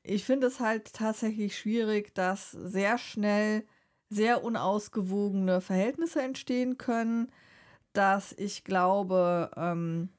ich 0.01 0.23
finde 0.23 0.47
es 0.47 0.61
halt 0.61 0.93
tatsächlich 0.93 1.57
schwierig, 1.57 2.15
dass 2.15 2.51
sehr 2.51 2.97
schnell 2.97 3.65
sehr 4.13 4.43
unausgewogene 4.43 5.61
Verhältnisse 5.61 6.21
entstehen 6.21 6.77
können, 6.77 7.31
dass 7.93 8.33
ich 8.33 8.63
glaube, 8.63 9.51
ähm, 9.55 10.09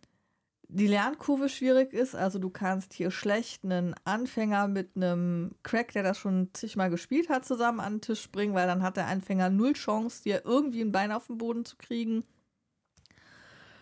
die 0.68 0.86
Lernkurve 0.86 1.48
schwierig 1.48 1.92
ist. 1.92 2.14
Also 2.16 2.38
du 2.38 2.50
kannst 2.50 2.92
hier 2.92 3.10
schlecht 3.10 3.64
einen 3.64 3.94
Anfänger 4.04 4.66
mit 4.66 4.96
einem 4.96 5.52
Crack, 5.62 5.92
der 5.92 6.02
das 6.02 6.18
schon 6.18 6.50
zigmal 6.52 6.90
gespielt 6.90 7.28
hat, 7.28 7.44
zusammen 7.44 7.80
an 7.80 7.94
den 7.94 8.00
Tisch 8.00 8.30
bringen, 8.30 8.54
weil 8.54 8.66
dann 8.66 8.82
hat 8.82 8.96
der 8.96 9.06
Anfänger 9.06 9.50
null 9.50 9.74
Chance, 9.74 10.22
dir 10.22 10.42
irgendwie 10.44 10.80
ein 10.80 10.92
Bein 10.92 11.12
auf 11.12 11.26
den 11.28 11.38
Boden 11.38 11.64
zu 11.64 11.76
kriegen. 11.76 12.24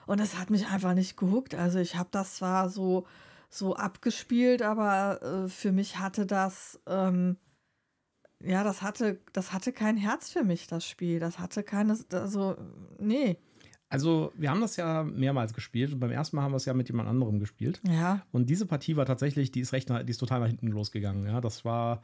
Und 0.07 0.21
das 0.21 0.37
hat 0.39 0.51
mich 0.51 0.67
einfach 0.67 0.95
nicht 0.95 1.17
gehuckt. 1.17 1.55
Also 1.55 1.79
ich 1.79 1.97
habe 1.97 2.09
das 2.11 2.37
zwar 2.37 2.69
so, 2.69 3.07
so 3.49 3.77
abgespielt, 3.77 4.61
aber 4.61 5.23
äh, 5.23 5.49
für 5.49 5.73
mich 5.73 5.99
hatte 5.99 6.27
das... 6.27 6.81
Ähm, 6.87 7.37
ja, 8.45 8.65
das 8.65 8.83
hatte, 8.83 9.21
das 9.33 9.53
hatte 9.53 9.73
kein 9.73 9.97
Herz 9.97 10.31
für 10.31 10.45
mich, 10.45 10.67
das 10.67 10.87
Spiel. 10.87 11.19
Das 11.19 11.39
hatte 11.39 11.63
keine, 11.63 11.97
also, 12.13 12.57
nee. 12.99 13.37
Also, 13.89 14.33
wir 14.37 14.51
haben 14.51 14.63
das 14.63 14.77
ja 14.77 15.03
mehrmals 15.03 15.53
gespielt 15.53 15.93
und 15.93 16.01
beim 16.01 16.11
ersten 16.11 16.37
Mal 16.37 16.43
haben 16.43 16.53
wir 16.53 16.57
es 16.57 16.65
ja 16.65 16.73
mit 16.73 16.89
jemand 16.89 17.09
anderem 17.09 17.39
gespielt. 17.39 17.81
Ja. 17.87 18.25
Und 18.33 18.49
diese 18.49 18.65
Partie 18.65 18.97
war 18.97 19.05
tatsächlich, 19.05 19.51
die 19.51 19.61
ist 19.61 19.73
recht, 19.73 19.91
die 19.91 20.11
ist 20.11 20.19
total 20.19 20.41
nach 20.41 20.47
hinten 20.47 20.69
losgegangen. 20.69 21.27
Ja, 21.27 21.43
das 21.43 21.65
war, 21.67 22.03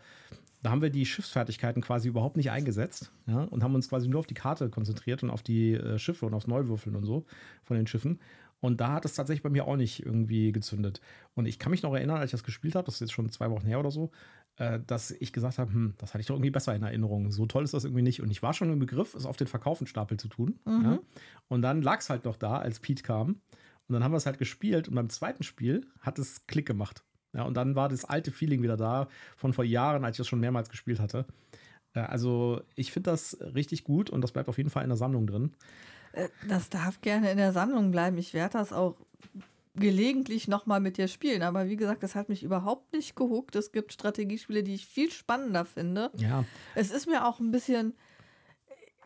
da 0.62 0.70
haben 0.70 0.82
wir 0.82 0.90
die 0.90 1.06
Schiffsfertigkeiten 1.06 1.80
quasi 1.80 2.08
überhaupt 2.08 2.36
nicht 2.36 2.50
eingesetzt. 2.50 3.10
Ja, 3.26 3.44
und 3.44 3.62
haben 3.62 3.74
uns 3.74 3.88
quasi 3.88 4.06
nur 4.06 4.20
auf 4.20 4.26
die 4.26 4.34
Karte 4.34 4.68
konzentriert 4.68 5.22
und 5.22 5.30
auf 5.30 5.42
die 5.42 5.74
äh, 5.74 5.98
Schiffe 5.98 6.26
und 6.26 6.34
aufs 6.34 6.46
Neuwürfeln 6.46 6.94
und 6.94 7.04
so 7.04 7.24
von 7.64 7.76
den 7.76 7.86
Schiffen. 7.86 8.20
Und 8.60 8.80
da 8.80 8.92
hat 8.92 9.04
es 9.04 9.14
tatsächlich 9.14 9.42
bei 9.42 9.50
mir 9.50 9.66
auch 9.66 9.76
nicht 9.76 10.04
irgendwie 10.04 10.50
gezündet. 10.52 11.00
Und 11.34 11.46
ich 11.46 11.58
kann 11.58 11.70
mich 11.70 11.82
noch 11.82 11.94
erinnern, 11.94 12.16
als 12.16 12.26
ich 12.26 12.32
das 12.32 12.44
gespielt 12.44 12.74
habe, 12.74 12.86
das 12.86 12.94
ist 12.94 13.00
jetzt 13.00 13.12
schon 13.12 13.30
zwei 13.30 13.50
Wochen 13.50 13.66
her 13.66 13.78
oder 13.78 13.90
so, 13.90 14.10
äh, 14.56 14.80
dass 14.84 15.12
ich 15.12 15.32
gesagt 15.32 15.58
habe, 15.58 15.72
hm, 15.72 15.94
das 15.98 16.12
hatte 16.12 16.20
ich 16.20 16.26
doch 16.26 16.34
irgendwie 16.34 16.50
besser 16.50 16.74
in 16.74 16.82
Erinnerung. 16.82 17.30
So 17.30 17.46
toll 17.46 17.64
ist 17.64 17.74
das 17.74 17.84
irgendwie 17.84 18.02
nicht. 18.02 18.20
Und 18.20 18.30
ich 18.30 18.42
war 18.42 18.52
schon 18.54 18.72
im 18.72 18.78
Begriff, 18.80 19.14
es 19.14 19.26
auf 19.26 19.36
den 19.36 19.46
Verkaufenstapel 19.46 20.18
zu 20.18 20.28
tun. 20.28 20.58
Mhm. 20.64 20.84
Ja? 20.84 20.98
Und 21.46 21.62
dann 21.62 21.82
lag 21.82 22.00
es 22.00 22.10
halt 22.10 22.24
noch 22.24 22.36
da, 22.36 22.58
als 22.58 22.80
Pete 22.80 23.02
kam. 23.02 23.40
Und 23.86 23.94
dann 23.94 24.02
haben 24.02 24.12
wir 24.12 24.18
es 24.18 24.26
halt 24.26 24.38
gespielt. 24.38 24.88
Und 24.88 24.96
beim 24.96 25.08
zweiten 25.08 25.44
Spiel 25.44 25.86
hat 26.00 26.18
es 26.18 26.46
Klick 26.46 26.66
gemacht. 26.66 27.04
Ja, 27.32 27.42
und 27.44 27.54
dann 27.54 27.76
war 27.76 27.88
das 27.88 28.04
alte 28.04 28.32
Feeling 28.32 28.62
wieder 28.62 28.76
da 28.76 29.08
von 29.36 29.52
vor 29.52 29.64
Jahren, 29.64 30.04
als 30.04 30.14
ich 30.14 30.18
das 30.18 30.28
schon 30.28 30.40
mehrmals 30.40 30.70
gespielt 30.70 30.98
hatte. 30.98 31.26
Äh, 31.94 32.00
also 32.00 32.60
ich 32.74 32.92
finde 32.92 33.10
das 33.10 33.38
richtig 33.40 33.84
gut 33.84 34.10
und 34.10 34.20
das 34.22 34.32
bleibt 34.32 34.48
auf 34.48 34.58
jeden 34.58 34.70
Fall 34.70 34.82
in 34.82 34.90
der 34.90 34.96
Sammlung 34.96 35.26
drin. 35.26 35.52
Äh, 36.12 36.28
das 36.48 36.70
darf 36.70 37.00
gerne 37.00 37.30
in 37.30 37.38
der 37.38 37.52
Sammlung 37.52 37.90
bleiben. 37.90 38.18
Ich 38.18 38.34
werde 38.34 38.54
das 38.54 38.72
auch 38.72 38.96
gelegentlich 39.74 40.48
nochmal 40.48 40.80
mit 40.80 40.96
dir 40.96 41.08
spielen. 41.08 41.42
Aber 41.42 41.68
wie 41.68 41.76
gesagt, 41.76 42.02
das 42.02 42.14
hat 42.14 42.28
mich 42.28 42.42
überhaupt 42.42 42.92
nicht 42.92 43.16
gehuckt. 43.16 43.56
Es 43.56 43.72
gibt 43.72 43.92
Strategiespiele, 43.92 44.62
die 44.62 44.74
ich 44.74 44.86
viel 44.86 45.10
spannender 45.10 45.64
finde. 45.64 46.10
Ja. 46.16 46.44
Es 46.74 46.90
ist 46.90 47.06
mir 47.06 47.26
auch 47.26 47.40
ein 47.40 47.50
bisschen. 47.50 47.94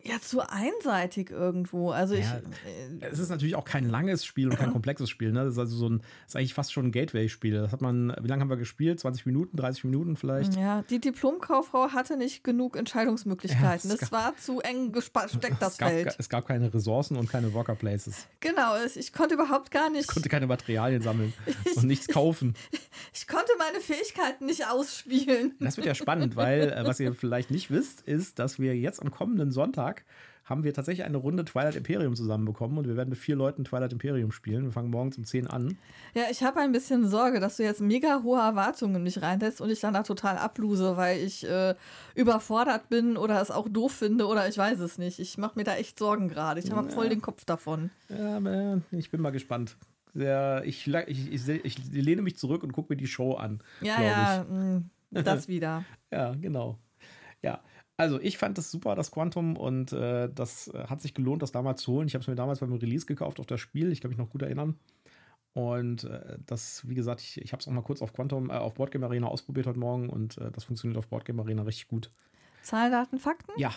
Ja, 0.05 0.19
zu 0.19 0.41
einseitig 0.41 1.31
irgendwo. 1.31 1.91
Also 1.91 2.15
ja, 2.15 2.19
ich. 2.19 3.03
Äh, 3.03 3.11
es 3.11 3.19
ist 3.19 3.29
natürlich 3.29 3.55
auch 3.55 3.63
kein 3.63 3.87
langes 3.87 4.25
Spiel 4.25 4.49
und 4.49 4.57
kein 4.57 4.71
komplexes 4.73 5.09
Spiel. 5.09 5.31
Ne? 5.31 5.45
Das 5.45 5.53
ist 5.53 5.59
also 5.59 5.75
so 5.75 5.89
ein, 5.89 6.01
ist 6.27 6.35
eigentlich 6.35 6.53
fast 6.53 6.73
schon 6.73 6.87
ein 6.87 6.91
Gateway-Spiel. 6.91 7.53
Das 7.53 7.71
hat 7.71 7.81
man, 7.81 8.13
wie 8.21 8.27
lange 8.27 8.41
haben 8.41 8.49
wir 8.49 8.57
gespielt? 8.57 8.99
20 8.99 9.25
Minuten, 9.25 9.55
30 9.55 9.85
Minuten 9.85 10.15
vielleicht? 10.17 10.55
Ja, 10.55 10.83
die 10.89 10.99
Diplomkauffrau 10.99 11.91
hatte 11.91 12.17
nicht 12.17 12.43
genug 12.43 12.75
Entscheidungsmöglichkeiten. 12.75 13.63
Ja, 13.93 13.97
es, 13.99 14.11
war 14.11 14.35
zu 14.37 14.59
eng 14.61 14.91
gesteckt, 14.91 15.57
das 15.59 15.73
es 15.73 15.77
gab, 15.77 15.89
Feld. 15.89 16.15
Es 16.17 16.29
gab 16.29 16.47
keine 16.47 16.73
Ressourcen 16.73 17.17
und 17.17 17.29
keine 17.29 17.53
Worker 17.53 17.75
Places. 17.75 18.27
Genau, 18.39 18.73
ich 18.95 19.13
konnte 19.13 19.35
überhaupt 19.35 19.71
gar 19.71 19.89
nicht. 19.89 20.01
Ich 20.01 20.07
konnte 20.07 20.29
keine 20.29 20.47
Materialien 20.47 21.01
sammeln 21.01 21.33
ich, 21.65 21.77
und 21.77 21.85
nichts 21.85 22.07
kaufen. 22.07 22.55
Ich 23.13 23.27
konnte 23.27 23.51
meine 23.57 23.79
Fähigkeiten 23.79 24.45
nicht 24.45 24.67
ausspielen. 24.67 25.55
Das 25.59 25.77
wird 25.77 25.87
ja 25.87 25.95
spannend, 25.95 26.35
weil, 26.35 26.71
äh, 26.71 26.85
was 26.85 26.99
ihr 26.99 27.13
vielleicht 27.13 27.51
nicht 27.51 27.71
wisst, 27.71 28.01
ist, 28.01 28.39
dass 28.39 28.59
wir 28.59 28.75
jetzt 28.75 29.01
am 29.01 29.11
kommenden 29.11 29.51
Sonntag 29.51 29.92
haben 30.45 30.63
wir 30.63 30.73
tatsächlich 30.73 31.05
eine 31.05 31.17
Runde 31.17 31.45
Twilight 31.45 31.75
Imperium 31.75 32.15
zusammenbekommen 32.15 32.77
und 32.77 32.87
wir 32.87 32.97
werden 32.97 33.09
mit 33.09 33.17
vier 33.17 33.35
Leuten 33.35 33.63
Twilight 33.63 33.93
Imperium 33.93 34.31
spielen. 34.31 34.65
Wir 34.65 34.71
fangen 34.71 34.89
morgens 34.89 35.17
um 35.17 35.23
10 35.23 35.47
an. 35.47 35.77
Ja, 36.13 36.23
ich 36.29 36.43
habe 36.43 36.59
ein 36.59 36.73
bisschen 36.73 37.07
Sorge, 37.07 37.39
dass 37.39 37.57
du 37.57 37.63
jetzt 37.63 37.79
mega 37.79 38.23
hohe 38.23 38.39
Erwartungen 38.39 38.95
in 38.95 39.03
mich 39.03 39.21
reinsetzt 39.21 39.61
und 39.61 39.69
ich 39.69 39.79
dann 39.79 39.93
da 39.93 40.03
total 40.03 40.37
abluse, 40.37 40.97
weil 40.97 41.19
ich 41.19 41.47
äh, 41.47 41.75
überfordert 42.13 42.89
bin 42.89 43.15
oder 43.15 43.41
es 43.41 43.51
auch 43.51 43.69
doof 43.69 43.93
finde 43.93 44.27
oder 44.27 44.47
ich 44.49 44.57
weiß 44.57 44.79
es 44.79 44.97
nicht. 44.97 45.19
Ich 45.19 45.37
mache 45.37 45.57
mir 45.57 45.63
da 45.63 45.75
echt 45.75 45.97
Sorgen 45.97 46.27
gerade. 46.27 46.59
Ich 46.59 46.71
habe 46.71 46.87
ja. 46.87 46.93
voll 46.93 47.07
den 47.07 47.21
Kopf 47.21 47.45
davon. 47.45 47.89
Ja, 48.09 48.81
ich 48.91 49.09
bin 49.11 49.21
mal 49.21 49.31
gespannt. 49.31 49.77
Sehr, 50.13 50.61
ich, 50.65 50.87
ich, 51.07 51.33
ich, 51.33 51.47
ich, 51.63 51.77
lehne 51.91 52.21
mich 52.21 52.37
zurück 52.37 52.63
und 52.63 52.73
gucke 52.73 52.93
mir 52.93 52.97
die 52.97 53.07
Show 53.07 53.33
an. 53.33 53.61
Ja, 53.81 53.99
ja, 53.99 54.45
mh, 54.47 54.79
mm, 55.09 55.23
das 55.23 55.47
wieder. 55.47 55.85
ja, 56.11 56.35
genau. 56.39 56.77
Ja, 57.41 57.61
also 57.97 58.19
ich 58.19 58.37
fand 58.37 58.57
das 58.57 58.71
super, 58.71 58.95
das 58.95 59.11
Quantum, 59.11 59.55
und 59.55 59.93
äh, 59.93 60.29
das 60.33 60.67
äh, 60.69 60.85
hat 60.87 61.01
sich 61.01 61.13
gelohnt, 61.13 61.41
das 61.41 61.51
damals 61.51 61.81
zu 61.81 61.93
holen. 61.93 62.07
Ich 62.07 62.15
habe 62.15 62.21
es 62.21 62.27
mir 62.27 62.35
damals 62.35 62.59
beim 62.59 62.73
Release 62.73 63.05
gekauft 63.05 63.39
auf 63.39 63.45
das 63.45 63.59
Spiel, 63.59 63.91
ich 63.91 64.01
kann 64.01 64.09
mich 64.09 64.17
noch 64.17 64.29
gut 64.29 64.41
erinnern. 64.41 64.79
Und 65.53 66.05
äh, 66.05 66.37
das, 66.47 66.87
wie 66.87 66.95
gesagt, 66.95 67.21
ich, 67.21 67.39
ich 67.39 67.51
habe 67.51 67.61
es 67.61 67.67
auch 67.67 67.71
mal 67.71 67.83
kurz 67.83 68.01
auf 68.01 68.13
Quantum, 68.13 68.49
äh, 68.49 68.53
auf 68.53 68.73
Boardgame 68.73 69.05
Arena 69.05 69.27
ausprobiert 69.27 69.67
heute 69.67 69.79
Morgen 69.79 70.09
und 70.09 70.37
äh, 70.39 70.51
das 70.51 70.63
funktioniert 70.63 70.97
auf 70.97 71.07
Boardgame 71.07 71.41
Arena 71.41 71.61
richtig 71.61 71.87
gut. 71.87 72.11
Zahlen, 72.63 72.91
Daten, 72.91 73.19
Fakten? 73.19 73.51
Ja. 73.57 73.71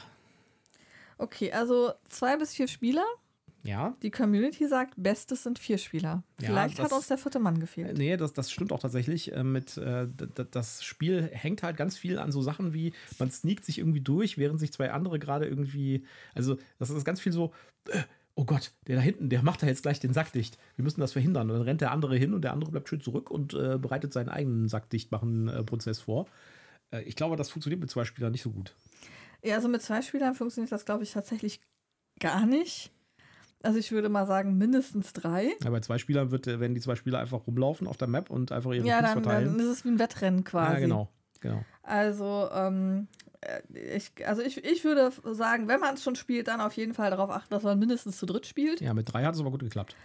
Okay, 1.18 1.52
also 1.52 1.92
zwei 2.08 2.36
bis 2.36 2.54
vier 2.54 2.68
Spieler. 2.68 3.04
Ja. 3.66 3.96
Die 4.02 4.10
Community 4.10 4.66
sagt, 4.66 4.94
Bestes 4.96 5.42
sind 5.42 5.58
vier 5.58 5.78
Spieler. 5.78 6.22
Vielleicht 6.38 6.78
ja, 6.78 6.84
das, 6.84 6.92
hat 6.92 6.98
uns 6.98 7.08
der 7.08 7.18
vierte 7.18 7.38
Mann 7.38 7.60
gefehlt. 7.60 7.98
Nee, 7.98 8.16
das, 8.16 8.32
das 8.32 8.50
stimmt 8.50 8.72
auch 8.72 8.80
tatsächlich. 8.80 9.32
Äh, 9.32 9.42
mit, 9.42 9.76
äh, 9.76 10.06
das 10.50 10.84
Spiel 10.84 11.28
hängt 11.32 11.62
halt 11.62 11.76
ganz 11.76 11.96
viel 11.96 12.18
an 12.18 12.32
so 12.32 12.42
Sachen 12.42 12.72
wie, 12.72 12.92
man 13.18 13.30
sneakt 13.30 13.64
sich 13.64 13.78
irgendwie 13.78 14.00
durch, 14.00 14.38
während 14.38 14.60
sich 14.60 14.72
zwei 14.72 14.92
andere 14.92 15.18
gerade 15.18 15.46
irgendwie. 15.46 16.04
Also, 16.34 16.56
das 16.78 16.90
ist 16.90 17.04
ganz 17.04 17.20
viel 17.20 17.32
so. 17.32 17.52
Äh, 17.88 18.02
oh 18.36 18.44
Gott, 18.44 18.72
der 18.86 18.96
da 18.96 19.02
hinten, 19.02 19.30
der 19.30 19.42
macht 19.42 19.62
da 19.62 19.66
jetzt 19.66 19.82
gleich 19.82 19.98
den 19.98 20.12
Sack 20.12 20.32
dicht. 20.32 20.58
Wir 20.76 20.84
müssen 20.84 21.00
das 21.00 21.12
verhindern. 21.12 21.50
Und 21.50 21.56
dann 21.56 21.66
rennt 21.66 21.80
der 21.80 21.90
andere 21.90 22.16
hin 22.16 22.34
und 22.34 22.42
der 22.42 22.52
andere 22.52 22.70
bleibt 22.70 22.88
schön 22.88 23.00
zurück 23.00 23.30
und 23.30 23.54
äh, 23.54 23.78
bereitet 23.78 24.12
seinen 24.12 24.28
eigenen 24.28 24.68
Sackdichtmachen-Prozess 24.68 26.00
vor. 26.00 26.26
Äh, 26.92 27.02
ich 27.02 27.16
glaube, 27.16 27.36
das 27.36 27.50
funktioniert 27.50 27.80
mit 27.80 27.90
zwei 27.90 28.04
Spielern 28.04 28.32
nicht 28.32 28.42
so 28.42 28.50
gut. 28.50 28.74
Ja, 29.42 29.56
also 29.56 29.68
mit 29.68 29.82
zwei 29.82 30.02
Spielern 30.02 30.34
funktioniert 30.34 30.70
das, 30.70 30.84
glaube 30.84 31.02
ich, 31.02 31.12
tatsächlich 31.12 31.60
gar 32.20 32.46
nicht. 32.46 32.92
Also 33.66 33.78
ich 33.78 33.90
würde 33.92 34.08
mal 34.08 34.26
sagen, 34.26 34.56
mindestens 34.56 35.12
drei. 35.12 35.50
Ja, 35.62 35.70
bei 35.70 35.80
zwei 35.80 35.98
Spielern 35.98 36.30
wird, 36.30 36.46
werden 36.46 36.74
die 36.74 36.80
zwei 36.80 36.94
Spieler 36.94 37.18
einfach 37.18 37.46
rumlaufen 37.46 37.86
auf 37.86 37.96
der 37.96 38.08
Map 38.08 38.30
und 38.30 38.52
einfach 38.52 38.72
ihre 38.72 38.86
ja, 38.86 39.02
dann, 39.02 39.12
verteilen. 39.14 39.56
dann 39.56 39.60
ist 39.60 39.66
es 39.66 39.84
wie 39.84 39.88
ein 39.88 39.98
Wettrennen 39.98 40.44
quasi. 40.44 40.74
Ja, 40.74 40.78
genau. 40.78 41.08
genau. 41.40 41.64
Also, 41.82 42.48
ähm, 42.52 43.08
ich, 43.74 44.12
also 44.26 44.42
ich, 44.42 44.64
ich 44.64 44.84
würde 44.84 45.10
sagen, 45.32 45.68
wenn 45.68 45.80
man 45.80 45.94
es 45.94 46.02
schon 46.02 46.16
spielt, 46.16 46.48
dann 46.48 46.60
auf 46.60 46.74
jeden 46.74 46.94
Fall 46.94 47.10
darauf 47.10 47.30
achten, 47.30 47.50
dass 47.50 47.62
man 47.62 47.78
mindestens 47.78 48.18
zu 48.18 48.26
dritt 48.26 48.46
spielt. 48.46 48.80
Ja, 48.80 48.94
mit 48.94 49.12
drei 49.12 49.24
hat 49.24 49.34
es 49.34 49.40
aber 49.40 49.50
gut 49.50 49.60
geklappt. 49.60 49.96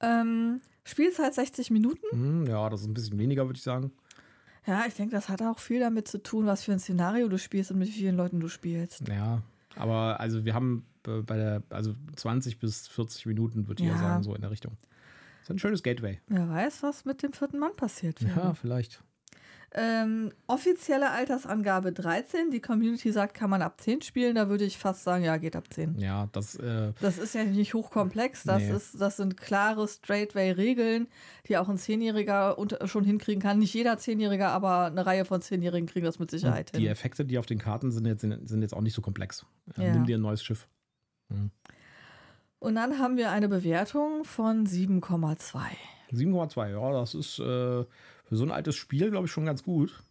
Ähm, 0.00 0.60
Spielzeit 0.84 1.34
60 1.34 1.70
Minuten. 1.70 2.06
Hm, 2.10 2.46
ja, 2.46 2.68
das 2.70 2.82
ist 2.82 2.86
ein 2.86 2.94
bisschen 2.94 3.18
weniger, 3.18 3.46
würde 3.46 3.56
ich 3.56 3.62
sagen. 3.62 3.92
Ja, 4.66 4.84
ich 4.86 4.94
denke, 4.94 5.14
das 5.14 5.28
hat 5.28 5.42
auch 5.42 5.58
viel 5.58 5.80
damit 5.80 6.08
zu 6.08 6.22
tun, 6.22 6.46
was 6.46 6.62
für 6.62 6.72
ein 6.72 6.78
Szenario 6.78 7.28
du 7.28 7.38
spielst 7.38 7.70
und 7.70 7.78
mit 7.78 7.88
wie 7.88 7.92
vielen 7.92 8.16
Leuten 8.16 8.38
du 8.38 8.48
spielst. 8.48 9.08
Ja, 9.08 9.42
aber 9.76 10.20
also 10.20 10.44
wir 10.44 10.54
haben 10.54 10.84
bei 11.26 11.36
der, 11.36 11.62
also 11.70 11.94
20 12.16 12.58
bis 12.58 12.88
40 12.88 13.26
Minuten, 13.26 13.68
würde 13.68 13.82
ich 13.82 13.88
ja. 13.88 13.94
ja 13.94 14.00
sagen, 14.00 14.22
so 14.22 14.34
in 14.34 14.40
der 14.40 14.50
Richtung. 14.50 14.76
Das 14.80 15.44
ist 15.44 15.50
ein 15.50 15.58
schönes 15.58 15.82
Gateway. 15.82 16.20
Wer 16.28 16.48
weiß, 16.48 16.82
was 16.82 17.04
mit 17.04 17.22
dem 17.22 17.32
vierten 17.32 17.58
Mann 17.58 17.74
passiert. 17.76 18.22
Wäre. 18.22 18.38
Ja, 18.38 18.54
vielleicht. 18.54 19.02
Ähm, 19.74 20.32
offizielle 20.46 21.10
Altersangabe 21.10 21.92
13. 21.92 22.50
Die 22.50 22.60
Community 22.60 23.12
sagt, 23.12 23.34
kann 23.34 23.50
man 23.50 23.60
ab 23.60 23.78
10 23.80 24.00
spielen. 24.00 24.34
Da 24.36 24.48
würde 24.48 24.64
ich 24.64 24.78
fast 24.78 25.04
sagen, 25.04 25.24
ja, 25.24 25.36
geht 25.36 25.56
ab 25.56 25.64
10. 25.70 25.98
Ja, 25.98 26.28
das. 26.32 26.54
Äh, 26.54 26.92
das 27.00 27.18
ist 27.18 27.34
ja 27.34 27.44
nicht 27.44 27.74
hochkomplex. 27.74 28.44
Das, 28.44 28.62
nee. 28.62 28.72
ist, 28.72 28.98
das 28.98 29.18
sind 29.18 29.36
klare 29.36 29.86
Straightway-Regeln, 29.86 31.08
die 31.48 31.58
auch 31.58 31.68
ein 31.68 31.76
Zehnjähriger 31.76 32.56
schon 32.86 33.04
hinkriegen 33.04 33.42
kann. 33.42 33.58
Nicht 33.58 33.74
jeder 33.74 33.98
Zehnjähriger, 33.98 34.48
aber 34.48 34.86
eine 34.86 35.04
Reihe 35.04 35.26
von 35.26 35.42
Zehnjährigen 35.42 35.86
kriegen 35.86 36.06
das 36.06 36.18
mit 36.18 36.30
Sicherheit 36.30 36.70
hin. 36.70 36.80
Die 36.80 36.86
Effekte, 36.86 37.26
die 37.26 37.36
auf 37.36 37.46
den 37.46 37.58
Karten 37.58 37.90
sind, 37.90 38.06
jetzt, 38.06 38.22
sind, 38.22 38.48
sind 38.48 38.62
jetzt 38.62 38.72
auch 38.74 38.80
nicht 38.80 38.94
so 38.94 39.02
komplex. 39.02 39.44
Ja. 39.76 39.92
Nimm 39.92 40.06
dir 40.06 40.16
ein 40.16 40.22
neues 40.22 40.42
Schiff. 40.42 40.66
Mhm. 41.28 41.50
Und 42.60 42.74
dann 42.74 42.98
haben 42.98 43.16
wir 43.16 43.30
eine 43.30 43.48
Bewertung 43.48 44.24
von 44.24 44.66
7,2. 44.66 45.60
7,2, 46.12 46.70
ja, 46.70 46.92
das 46.92 47.14
ist 47.14 47.38
äh, 47.38 47.42
für 47.42 48.36
so 48.36 48.44
ein 48.44 48.50
altes 48.50 48.74
Spiel, 48.76 49.10
glaube 49.10 49.26
ich, 49.26 49.32
schon 49.32 49.44
ganz 49.44 49.62
gut. 49.62 50.02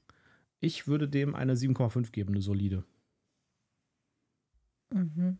Ich 0.60 0.88
würde 0.88 1.08
dem 1.08 1.36
eine 1.36 1.56
7,5 1.56 2.12
geben, 2.12 2.34
eine 2.34 2.42
solide. 2.42 2.84
Mhm. 4.92 5.38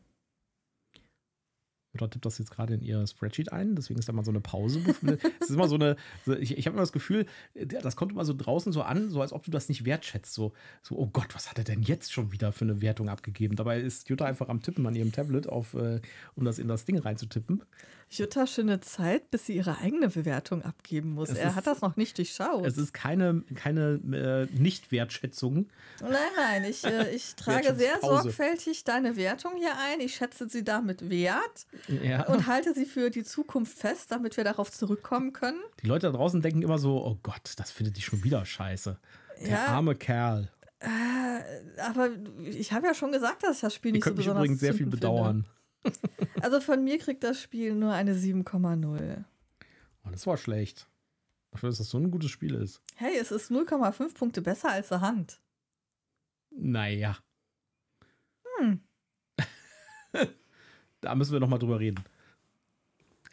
Oder 2.02 2.10
tippt 2.10 2.26
das 2.26 2.38
jetzt 2.38 2.52
gerade 2.52 2.74
in 2.74 2.82
ihr 2.82 3.06
Spreadsheet 3.06 3.52
ein, 3.52 3.76
deswegen 3.76 4.00
ist 4.00 4.08
da 4.08 4.14
mal 4.14 4.24
so 4.24 4.32
eine 4.32 4.42
Pause. 4.42 4.82
Es 4.88 5.02
ist 5.50 5.50
immer 5.50 5.68
so 5.68 5.76
eine, 5.76 5.96
ich, 6.40 6.58
ich 6.58 6.66
habe 6.66 6.76
immer 6.76 6.84
das 6.84 6.92
Gefühl, 6.92 7.26
das 7.56 7.96
kommt 7.96 8.12
immer 8.12 8.26
so 8.26 8.34
draußen 8.36 8.72
so 8.72 8.82
an, 8.82 9.10
so 9.10 9.22
als 9.22 9.34
ob 9.34 9.44
du 9.44 9.52
das 9.52 9.70
nicht 9.70 9.86
wertschätzt. 9.86 10.34
So, 10.34 10.54
so, 10.82 10.98
oh 10.98 11.08
Gott, 11.08 11.34
was 11.34 11.50
hat 11.50 11.58
er 11.58 11.64
denn 11.64 11.82
jetzt 11.82 12.14
schon 12.14 12.32
wieder 12.32 12.52
für 12.52 12.66
eine 12.66 12.82
Wertung 12.82 13.10
abgegeben? 13.10 13.56
Dabei 13.56 13.80
ist 13.80 14.10
Jutta 14.10 14.26
einfach 14.26 14.50
am 14.50 14.62
Tippen 14.62 14.86
an 14.86 14.96
ihrem 14.96 15.12
Tablet, 15.12 15.48
auf, 15.48 15.74
äh, 15.74 16.02
um 16.36 16.46
das 16.46 16.60
in 16.60 16.68
das 16.68 16.86
Ding 16.86 16.98
reinzutippen. 16.98 17.64
Jutta 18.10 18.48
schöne 18.48 18.80
Zeit, 18.80 19.32
bis 19.32 19.48
sie 19.48 19.56
ihre 19.56 19.80
eigene 19.80 20.08
Bewertung 20.08 20.64
abgeben 20.64 21.14
muss. 21.14 21.30
Es 21.30 21.38
er 21.38 21.50
ist, 21.50 21.56
hat 21.56 21.68
das 21.68 21.82
noch 21.82 21.98
nicht 21.98 22.18
durchschaut. 22.18 22.66
Es 22.66 22.78
ist 22.78 22.94
keine, 22.94 23.44
keine 23.56 24.00
äh, 24.12 24.58
Nicht-Wertschätzung. 24.58 25.68
Nein, 26.02 26.14
nein, 26.38 26.64
ich, 26.64 26.86
äh, 26.86 27.14
ich 27.14 27.36
trage 27.36 27.76
sehr 27.76 28.00
sorgfältig 28.00 28.86
deine 28.86 29.18
Wertung 29.18 29.54
hier 29.58 29.74
ein. 29.78 30.00
Ich 30.00 30.16
schätze 30.16 30.48
sie 30.48 30.64
damit 30.64 31.10
wert 31.10 31.68
ja. 31.88 32.26
und 32.28 32.48
halte 32.48 32.74
sie 32.74 32.86
für 32.86 33.10
die 33.10 33.24
Zukunft 33.24 33.78
fest, 33.78 34.12
damit 34.12 34.38
wir 34.38 34.46
darauf 34.46 34.72
zurückkommen 34.72 35.34
können. 35.34 35.60
Die 35.84 35.88
Leute 35.88 36.08
da 36.08 36.18
draußen 36.18 36.42
denken 36.42 36.62
immer 36.62 36.80
so: 36.80 37.04
Oh 37.06 37.18
Gott, 37.22 37.54
das 37.58 37.72
findet 37.72 37.98
die 37.98 38.02
schon 38.02 38.24
wieder 38.24 38.46
scheiße. 38.46 38.98
Der 39.42 39.50
ja. 39.50 39.66
arme 39.68 39.96
Kerl. 39.96 40.50
Äh, 40.80 41.82
aber 41.82 42.10
ich 42.46 42.72
habe 42.72 42.88
ja 42.88 42.94
schon 42.94 43.12
gesagt, 43.12 43.44
dass 43.44 43.56
ich 43.56 43.62
das 43.62 43.74
Spiel 43.74 43.92
nicht 43.92 44.04
so 44.04 44.14
besonders 44.14 44.44
übrigens 44.44 44.60
sehr 44.62 44.74
viel 44.74 44.86
bedauern. 44.86 45.46
Finde. 45.46 45.58
Also 46.42 46.60
von 46.60 46.84
mir 46.84 46.98
kriegt 47.00 47.24
das 47.24 47.42
Spiel 47.42 47.76
nur 47.76 47.94
eine 47.94 48.14
7,0. 48.14 49.24
Oh, 50.06 50.10
das 50.12 50.28
war 50.28 50.38
schlecht. 50.38 50.88
Dafür, 51.52 51.70
dass 51.70 51.80
das 51.80 51.90
so 51.90 51.98
ein 51.98 52.12
gutes 52.12 52.30
Spiel 52.30 52.56
ist. 52.56 52.82
Hey, 52.96 53.18
es 53.20 53.32
ist 53.32 53.52
0,5 53.52 54.14
Punkte 54.14 54.42
besser 54.42 54.72
als 54.72 54.90
der 54.90 55.02
Hand. 55.02 55.40
Naja. 56.52 57.18
Hm. 58.60 58.82
da 61.02 61.16
müssen 61.16 61.34
wir 61.34 61.40
nochmal 61.40 61.60
drüber 61.60 61.80
reden. 61.80 62.04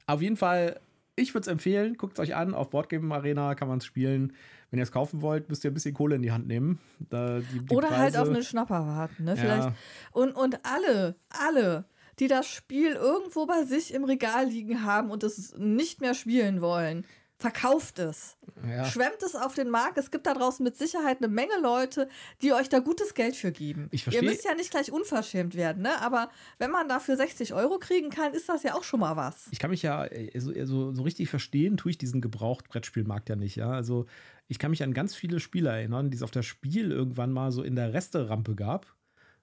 Auf 0.06 0.20
jeden 0.20 0.36
Fall, 0.36 0.80
ich 1.16 1.34
würde 1.34 1.42
es 1.42 1.48
empfehlen, 1.48 1.96
guckt 1.96 2.14
es 2.14 2.20
euch 2.20 2.34
an. 2.34 2.54
Auf 2.54 2.70
Boardgame 2.70 3.14
Arena 3.14 3.54
kann 3.54 3.68
man 3.68 3.78
es 3.78 3.84
spielen. 3.84 4.34
Wenn 4.70 4.78
ihr 4.78 4.84
es 4.84 4.92
kaufen 4.92 5.22
wollt, 5.22 5.48
müsst 5.48 5.64
ihr 5.64 5.70
ein 5.70 5.74
bisschen 5.74 5.94
Kohle 5.94 6.16
in 6.16 6.22
die 6.22 6.32
Hand 6.32 6.46
nehmen. 6.46 6.80
Da, 6.98 7.38
die, 7.38 7.60
die 7.60 7.74
Oder 7.74 7.90
halt 7.90 7.98
Preise, 7.98 8.18
halt 8.18 8.28
auf 8.28 8.34
einen 8.34 8.42
Schnapper 8.42 8.86
warten. 8.86 9.24
Ne? 9.24 9.36
Vielleicht. 9.36 9.68
Ja. 9.68 9.74
Und, 10.12 10.32
und 10.32 10.60
alle, 10.64 11.16
alle 11.28 11.84
die 12.18 12.28
das 12.28 12.46
Spiel 12.46 12.92
irgendwo 12.92 13.46
bei 13.46 13.64
sich 13.64 13.94
im 13.94 14.04
Regal 14.04 14.46
liegen 14.46 14.84
haben 14.84 15.10
und 15.10 15.22
es 15.22 15.54
nicht 15.56 16.00
mehr 16.00 16.14
spielen 16.14 16.60
wollen. 16.60 17.06
Verkauft 17.36 17.98
es. 17.98 18.36
Ja. 18.66 18.84
Schwemmt 18.84 19.22
es 19.22 19.34
auf 19.34 19.54
den 19.54 19.68
Markt. 19.68 19.98
Es 19.98 20.10
gibt 20.12 20.26
da 20.26 20.34
draußen 20.34 20.62
mit 20.62 20.76
Sicherheit 20.76 21.18
eine 21.18 21.28
Menge 21.28 21.60
Leute, 21.60 22.08
die 22.42 22.52
euch 22.52 22.68
da 22.68 22.78
gutes 22.78 23.14
Geld 23.14 23.34
für 23.34 23.50
geben. 23.50 23.88
Ich 23.90 24.06
Ihr 24.06 24.22
müsst 24.22 24.44
ja 24.44 24.54
nicht 24.54 24.70
gleich 24.70 24.92
unverschämt 24.92 25.56
werden, 25.56 25.82
ne? 25.82 26.00
Aber 26.00 26.30
wenn 26.58 26.70
man 26.70 26.88
dafür 26.88 27.16
60 27.16 27.52
Euro 27.52 27.78
kriegen 27.78 28.10
kann, 28.10 28.32
ist 28.34 28.48
das 28.48 28.62
ja 28.62 28.74
auch 28.74 28.84
schon 28.84 29.00
mal 29.00 29.16
was. 29.16 29.48
Ich 29.50 29.58
kann 29.58 29.70
mich 29.70 29.82
ja 29.82 30.04
äh, 30.06 30.38
so, 30.38 30.52
äh, 30.52 30.64
so, 30.64 30.92
so 30.92 31.02
richtig 31.02 31.28
verstehen, 31.28 31.76
tue 31.76 31.90
ich 31.90 31.98
diesen 31.98 32.20
Gebraucht-Brettspielmarkt 32.20 33.28
ja 33.28 33.36
nicht, 33.36 33.56
ja. 33.56 33.72
Also 33.72 34.06
ich 34.46 34.60
kann 34.60 34.70
mich 34.70 34.84
an 34.84 34.94
ganz 34.94 35.14
viele 35.14 35.40
Spiele 35.40 35.70
erinnern, 35.70 36.10
die 36.10 36.16
es 36.16 36.22
auf 36.22 36.30
der 36.30 36.42
Spiel 36.42 36.92
irgendwann 36.92 37.32
mal 37.32 37.50
so 37.50 37.62
in 37.64 37.74
der 37.74 37.92
Resterampe 37.92 38.54
gab 38.54 38.94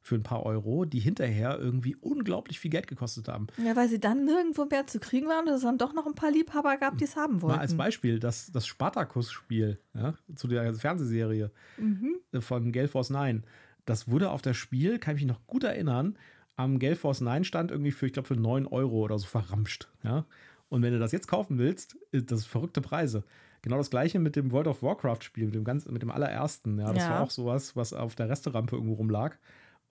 für 0.02 0.16
ein 0.16 0.24
paar 0.24 0.44
Euro, 0.44 0.86
die 0.86 1.00
hinterher 1.00 1.60
irgendwie 1.60 1.96
unglaublich 1.96 2.60
viel 2.60 2.72
Geld 2.72 2.88
gekostet 2.88 3.28
haben. 3.28 3.48
Ja, 3.64 3.76
weil 3.76 3.88
sie 3.88 4.00
dann 4.00 4.26
nirgendwo 4.26 4.66
mehr 4.66 4.88
zu 4.88 5.00
kriegen 5.00 5.28
waren 5.28 5.48
und 5.48 5.54
es 5.54 5.62
dann 5.62 5.78
doch 5.78 5.94
noch 5.94 6.08
ein 6.08 6.16
paar 6.16 6.32
Liebhaber 6.32 6.78
gab, 6.78 6.98
die 6.98 7.04
es 7.04 7.16
haben 7.16 7.42
wollten. 7.42 7.56
Mal 7.56 7.62
als 7.62 7.76
Beispiel, 7.76 8.20
das, 8.20 8.52
das 8.52 8.66
Spartacus-Spiel 8.66 9.80
ja, 9.94 10.16
zu 10.36 10.48
der 10.48 10.74
Fernsehserie 10.74 11.52
mhm. 11.78 12.18
von 12.42 12.72
Gale 12.72 12.88
Force 12.88 13.12
9. 13.12 13.44
Das 13.86 14.08
wurde 14.08 14.32
auf 14.32 14.42
das 14.42 14.58
Spiel, 14.58 15.00
kann 15.00 15.16
ich 15.16 15.22
mich 15.22 15.32
noch 15.32 15.46
gut 15.48 15.64
erinnern, 15.64 16.18
am 16.62 16.80
Galeforce 16.80 17.22
9 17.22 17.44
stand 17.44 17.72
irgendwie 17.72 17.92
für, 17.92 18.06
ich 18.06 18.14
glaube, 18.14 18.28
für 18.28 18.36
9 18.36 18.68
Euro 18.68 19.00
oder 19.00 19.18
so 19.18 19.28
verramscht. 19.28 19.90
Ja? 20.04 20.26
Und 20.70 20.82
wenn 20.82 20.94
du 20.94 21.00
das 21.00 21.12
jetzt 21.12 21.28
kaufen 21.28 21.58
willst, 21.58 21.98
ist 22.12 22.32
das 22.32 22.46
verrückte 22.46 22.82
Preise. 22.82 23.24
Genau 23.62 23.78
das 23.78 23.90
gleiche 23.90 24.20
mit 24.20 24.36
dem 24.36 24.52
World 24.52 24.68
of 24.68 24.82
Warcraft-Spiel, 24.82 25.46
mit 25.46 25.56
dem 25.56 25.64
ganz, 25.64 25.86
mit 25.86 26.02
dem 26.02 26.12
allerersten. 26.12 26.80
Ja, 26.80 26.94
das 26.94 27.04
ja. 27.04 27.10
war 27.12 27.22
auch 27.22 27.30
sowas, 27.30 27.76
was 27.76 27.94
auf 27.94 28.16
der 28.16 28.30
Resterampe 28.30 28.76
irgendwo 28.76 28.96
rumlag. 28.96 29.38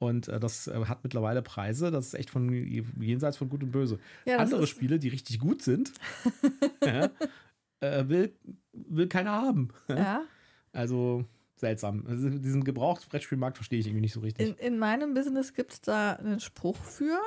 Und 0.00 0.28
äh, 0.28 0.40
das 0.40 0.66
äh, 0.66 0.86
hat 0.86 1.04
mittlerweile 1.04 1.42
Preise, 1.42 1.90
das 1.90 2.06
ist 2.06 2.14
echt 2.14 2.30
von 2.30 2.50
jenseits 2.98 3.36
von 3.36 3.50
Gut 3.50 3.62
und 3.62 3.70
Böse. 3.70 3.98
Ja, 4.24 4.38
Andere 4.38 4.66
Spiele, 4.66 4.98
die 4.98 5.08
richtig 5.08 5.38
gut 5.38 5.60
sind, 5.60 5.92
ja, 6.84 7.10
äh, 7.80 8.08
will, 8.08 8.34
will 8.72 9.08
keiner 9.08 9.32
haben. 9.32 9.68
Ja. 9.88 10.22
Also 10.72 11.26
seltsam. 11.56 12.06
Also 12.08 12.30
diesen 12.30 12.64
Gebrauchsbrettspielmarkt 12.64 13.58
verstehe 13.58 13.78
ich 13.78 13.86
irgendwie 13.88 14.00
nicht 14.00 14.14
so 14.14 14.20
richtig. 14.20 14.48
In, 14.48 14.54
in 14.54 14.78
meinem 14.78 15.12
Business 15.12 15.52
gibt 15.52 15.74
es 15.74 15.80
da 15.82 16.14
einen 16.14 16.40
Spruch 16.40 16.78
für, 16.78 17.20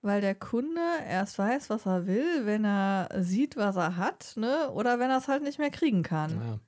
weil 0.00 0.22
der 0.22 0.34
Kunde 0.34 0.80
erst 1.06 1.38
weiß, 1.38 1.68
was 1.68 1.84
er 1.84 2.06
will, 2.06 2.46
wenn 2.46 2.64
er 2.64 3.10
sieht, 3.18 3.58
was 3.58 3.76
er 3.76 3.98
hat, 3.98 4.32
ne? 4.38 4.70
oder 4.70 4.98
wenn 4.98 5.10
er 5.10 5.18
es 5.18 5.28
halt 5.28 5.42
nicht 5.42 5.58
mehr 5.58 5.70
kriegen 5.70 6.02
kann. 6.02 6.30
Ja. 6.30 6.58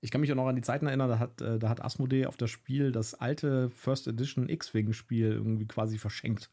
Ich 0.00 0.10
kann 0.10 0.20
mich 0.20 0.30
auch 0.30 0.36
noch 0.36 0.46
an 0.46 0.56
die 0.56 0.62
Zeiten 0.62 0.86
erinnern, 0.86 1.08
da 1.08 1.18
hat, 1.18 1.40
äh, 1.40 1.58
da 1.58 1.68
hat 1.68 1.82
Asmodee 1.82 2.26
auf 2.26 2.36
das 2.36 2.50
Spiel 2.50 2.92
das 2.92 3.14
alte 3.14 3.70
First 3.70 4.06
Edition 4.06 4.48
X-Wing-Spiel 4.48 5.32
irgendwie 5.32 5.66
quasi 5.66 5.98
verschenkt. 5.98 6.50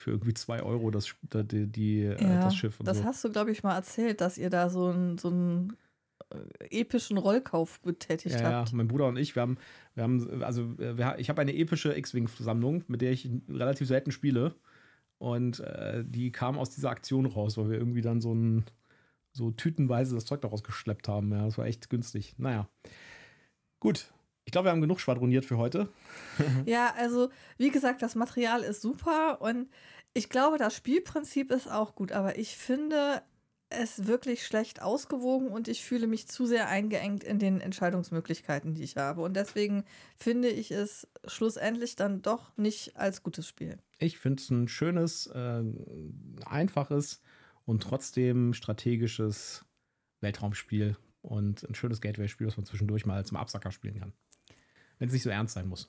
Für 0.00 0.12
irgendwie 0.12 0.34
zwei 0.34 0.62
Euro 0.62 0.90
das, 0.90 1.14
die, 1.22 1.66
die, 1.66 2.02
äh, 2.02 2.22
ja, 2.22 2.44
das 2.44 2.54
Schiff. 2.54 2.78
das 2.84 2.98
so. 2.98 3.04
hast 3.04 3.24
du, 3.24 3.30
glaube 3.30 3.50
ich, 3.50 3.64
mal 3.64 3.74
erzählt, 3.74 4.20
dass 4.20 4.38
ihr 4.38 4.48
da 4.48 4.70
so 4.70 4.90
ein, 4.90 5.18
so 5.18 5.28
ein 5.28 5.76
äh, 6.30 6.80
epischen 6.80 7.18
Rollkauf 7.18 7.82
getätigt 7.82 8.36
ja, 8.36 8.52
habt. 8.52 8.70
Ja, 8.70 8.76
mein 8.76 8.86
Bruder 8.86 9.06
und 9.06 9.16
ich, 9.16 9.34
wir 9.34 9.42
haben, 9.42 9.58
wir 9.94 10.04
haben 10.04 10.42
also 10.42 10.78
wir, 10.78 11.16
ich 11.18 11.28
habe 11.28 11.40
eine 11.40 11.54
epische 11.54 11.96
X-Wing-Sammlung, 11.96 12.84
mit 12.86 13.00
der 13.00 13.10
ich 13.10 13.28
relativ 13.48 13.88
selten 13.88 14.12
spiele. 14.12 14.54
Und 15.18 15.60
äh, 15.60 16.04
die 16.06 16.30
kam 16.30 16.58
aus 16.58 16.70
dieser 16.70 16.90
Aktion 16.90 17.26
raus, 17.26 17.58
weil 17.58 17.70
wir 17.70 17.78
irgendwie 17.78 18.02
dann 18.02 18.20
so 18.20 18.32
ein 18.32 18.64
so 19.32 19.50
tütenweise 19.50 20.14
das 20.14 20.24
Zeug 20.24 20.40
daraus 20.40 20.62
geschleppt 20.62 21.08
haben. 21.08 21.32
Ja, 21.32 21.44
das 21.44 21.58
war 21.58 21.66
echt 21.66 21.90
günstig. 21.90 22.34
Naja. 22.38 22.68
Gut. 23.80 24.12
Ich 24.44 24.52
glaube, 24.52 24.66
wir 24.66 24.72
haben 24.72 24.80
genug 24.80 25.00
schwadroniert 25.00 25.44
für 25.44 25.58
heute. 25.58 25.90
ja, 26.64 26.94
also 26.96 27.28
wie 27.58 27.70
gesagt, 27.70 28.00
das 28.00 28.14
Material 28.14 28.62
ist 28.62 28.80
super 28.80 29.42
und 29.42 29.68
ich 30.14 30.30
glaube, 30.30 30.56
das 30.56 30.74
Spielprinzip 30.74 31.50
ist 31.50 31.70
auch 31.70 31.94
gut, 31.94 32.12
aber 32.12 32.38
ich 32.38 32.56
finde, 32.56 33.22
es 33.70 34.06
wirklich 34.06 34.46
schlecht 34.46 34.80
ausgewogen 34.80 35.48
und 35.48 35.68
ich 35.68 35.84
fühle 35.84 36.06
mich 36.06 36.26
zu 36.28 36.46
sehr 36.46 36.68
eingeengt 36.68 37.22
in 37.22 37.38
den 37.38 37.60
Entscheidungsmöglichkeiten, 37.60 38.74
die 38.74 38.82
ich 38.82 38.96
habe. 38.96 39.20
Und 39.20 39.34
deswegen 39.34 39.84
finde 40.16 40.48
ich 40.48 40.70
es 40.70 41.06
schlussendlich 41.26 41.96
dann 41.96 42.22
doch 42.22 42.56
nicht 42.56 42.96
als 42.96 43.22
gutes 43.22 43.46
Spiel. 43.46 43.78
Ich 43.98 44.18
finde 44.18 44.42
es 44.42 44.50
ein 44.50 44.68
schönes, 44.68 45.26
äh, 45.26 45.62
einfaches 46.46 47.20
und 47.68 47.82
trotzdem 47.82 48.54
strategisches 48.54 49.62
Weltraumspiel 50.22 50.96
und 51.20 51.68
ein 51.68 51.74
schönes 51.74 52.00
Gateway-Spiel, 52.00 52.46
das 52.46 52.56
man 52.56 52.64
zwischendurch 52.64 53.04
mal 53.04 53.26
zum 53.26 53.36
Absacker 53.36 53.70
spielen 53.72 54.00
kann. 54.00 54.14
Wenn 54.98 55.08
es 55.08 55.12
nicht 55.12 55.22
so 55.22 55.28
ernst 55.28 55.52
sein 55.52 55.68
muss. 55.68 55.86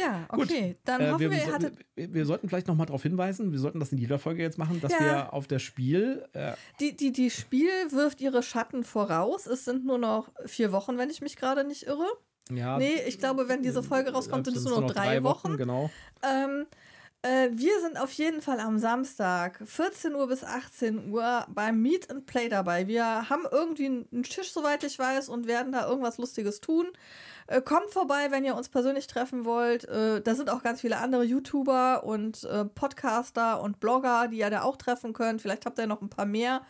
Ja, 0.00 0.26
okay. 0.30 0.68
Gut. 0.68 0.76
Dann 0.84 1.00
äh, 1.02 1.10
hoffen 1.10 1.20
wir, 1.20 1.30
wir, 1.30 1.52
hattet. 1.52 1.74
Wir, 1.94 2.14
wir, 2.14 2.24
sollten 2.24 2.48
vielleicht 2.48 2.68
noch 2.68 2.74
mal 2.74 2.86
darauf 2.86 3.02
hinweisen, 3.02 3.52
wir 3.52 3.58
sollten 3.58 3.80
das 3.80 3.92
in 3.92 3.98
jeder 3.98 4.18
Folge 4.18 4.42
jetzt 4.42 4.56
machen, 4.56 4.80
dass 4.80 4.92
ja. 4.92 5.00
wir 5.00 5.32
auf 5.34 5.46
das 5.46 5.60
Spiel. 5.60 6.26
Äh, 6.32 6.52
die, 6.80 6.96
die, 6.96 7.12
die 7.12 7.28
Spiel 7.28 7.70
wirft 7.90 8.22
ihre 8.22 8.42
Schatten 8.42 8.82
voraus. 8.82 9.46
Es 9.46 9.66
sind 9.66 9.84
nur 9.84 9.98
noch 9.98 10.30
vier 10.46 10.72
Wochen, 10.72 10.96
wenn 10.96 11.10
ich 11.10 11.20
mich 11.20 11.36
gerade 11.36 11.64
nicht 11.64 11.82
irre. 11.82 12.06
Ja. 12.50 12.78
Nee, 12.78 13.02
ich 13.06 13.18
glaube, 13.18 13.48
wenn 13.48 13.62
diese 13.62 13.82
Folge 13.82 14.12
rauskommt, 14.12 14.46
sind 14.46 14.56
es 14.56 14.64
nur 14.64 14.80
noch 14.80 14.90
drei, 14.90 15.06
drei 15.06 15.22
Wochen. 15.22 15.48
Wochen. 15.50 15.56
Genau. 15.58 15.90
Ähm, 16.22 16.64
äh, 17.22 17.48
wir 17.52 17.80
sind 17.80 18.00
auf 18.00 18.12
jeden 18.12 18.40
Fall 18.40 18.60
am 18.60 18.78
Samstag, 18.78 19.60
14 19.64 20.14
Uhr 20.14 20.28
bis 20.28 20.44
18 20.44 21.10
Uhr, 21.10 21.46
beim 21.48 21.82
Meet 21.82 22.10
and 22.10 22.26
Play 22.26 22.48
dabei. 22.48 22.86
Wir 22.86 23.28
haben 23.28 23.44
irgendwie 23.50 23.86
einen 23.86 24.22
Tisch, 24.22 24.52
soweit 24.52 24.84
ich 24.84 24.98
weiß, 24.98 25.28
und 25.28 25.46
werden 25.46 25.72
da 25.72 25.88
irgendwas 25.88 26.18
Lustiges 26.18 26.60
tun. 26.60 26.86
Äh, 27.48 27.60
kommt 27.60 27.90
vorbei, 27.90 28.30
wenn 28.30 28.44
ihr 28.44 28.54
uns 28.54 28.68
persönlich 28.68 29.06
treffen 29.06 29.44
wollt. 29.44 29.84
Äh, 29.84 30.20
da 30.20 30.34
sind 30.34 30.50
auch 30.50 30.62
ganz 30.62 30.80
viele 30.82 30.98
andere 30.98 31.24
YouTuber 31.24 32.04
und 32.04 32.44
äh, 32.44 32.64
Podcaster 32.66 33.62
und 33.62 33.80
Blogger, 33.80 34.28
die 34.28 34.38
ihr 34.38 34.50
da 34.50 34.62
auch 34.62 34.76
treffen 34.76 35.12
könnt. 35.12 35.42
Vielleicht 35.42 35.66
habt 35.66 35.78
ihr 35.78 35.86
noch 35.86 36.02
ein 36.02 36.10
paar 36.10 36.26
mehr. 36.26 36.62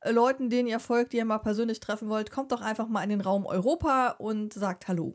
Äh, 0.00 0.10
Leuten, 0.10 0.50
denen 0.50 0.68
ihr 0.68 0.80
folgt, 0.80 1.12
die 1.12 1.18
ihr 1.18 1.24
mal 1.24 1.38
persönlich 1.38 1.78
treffen 1.78 2.08
wollt, 2.08 2.30
kommt 2.30 2.52
doch 2.52 2.60
einfach 2.60 2.88
mal 2.88 3.02
in 3.02 3.10
den 3.10 3.20
Raum 3.20 3.46
Europa 3.46 4.16
und 4.18 4.52
sagt 4.54 4.88
Hallo. 4.88 5.14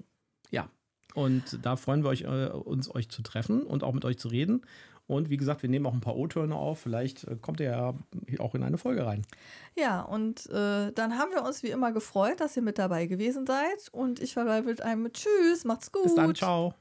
Ja, 0.52 0.70
und 1.16 1.60
da 1.64 1.76
freuen 1.76 2.04
wir 2.04 2.10
euch, 2.10 2.22
äh, 2.22 2.50
uns 2.50 2.94
euch 2.94 3.10
zu 3.10 3.22
treffen 3.22 3.64
und 3.64 3.84
auch 3.84 3.94
mit 3.94 4.06
euch 4.06 4.18
zu 4.18 4.28
reden. 4.28 4.62
Und 5.08 5.32
wie 5.32 5.38
gesagt, 5.38 5.64
wir 5.64 5.70
nehmen 5.70 5.88
auch 5.88 5.94
ein 5.94 6.02
paar 6.02 6.16
O-Töne 6.16 6.56
auf. 6.56 6.82
Vielleicht 6.82 7.24
äh, 7.24 7.36
kommt 7.42 7.60
ihr 7.60 7.72
ja 7.72 7.94
auch 8.38 8.54
in 8.54 8.62
eine 8.62 8.78
Folge 8.78 9.06
rein. 9.08 9.24
Ja, 9.76 10.02
und 10.02 10.46
äh, 10.52 10.92
dann 10.92 11.18
haben 11.18 11.32
wir 11.32 11.44
uns 11.44 11.64
wie 11.64 11.70
immer 11.70 11.92
gefreut, 11.92 12.40
dass 12.40 12.56
ihr 12.56 12.62
mit 12.62 12.78
dabei 12.78 13.08
gewesen 13.08 13.48
seid. 13.48 13.90
Und 13.92 14.20
ich 14.20 14.34
verbleibe 14.34 14.68
mit 14.68 14.84
einem 14.84 15.12
Tschüss, 15.12 15.66
macht's 15.66 15.92
gut. 15.92 16.04
Bis 16.04 16.16
dann, 16.16 16.36
ciao. 16.36 16.76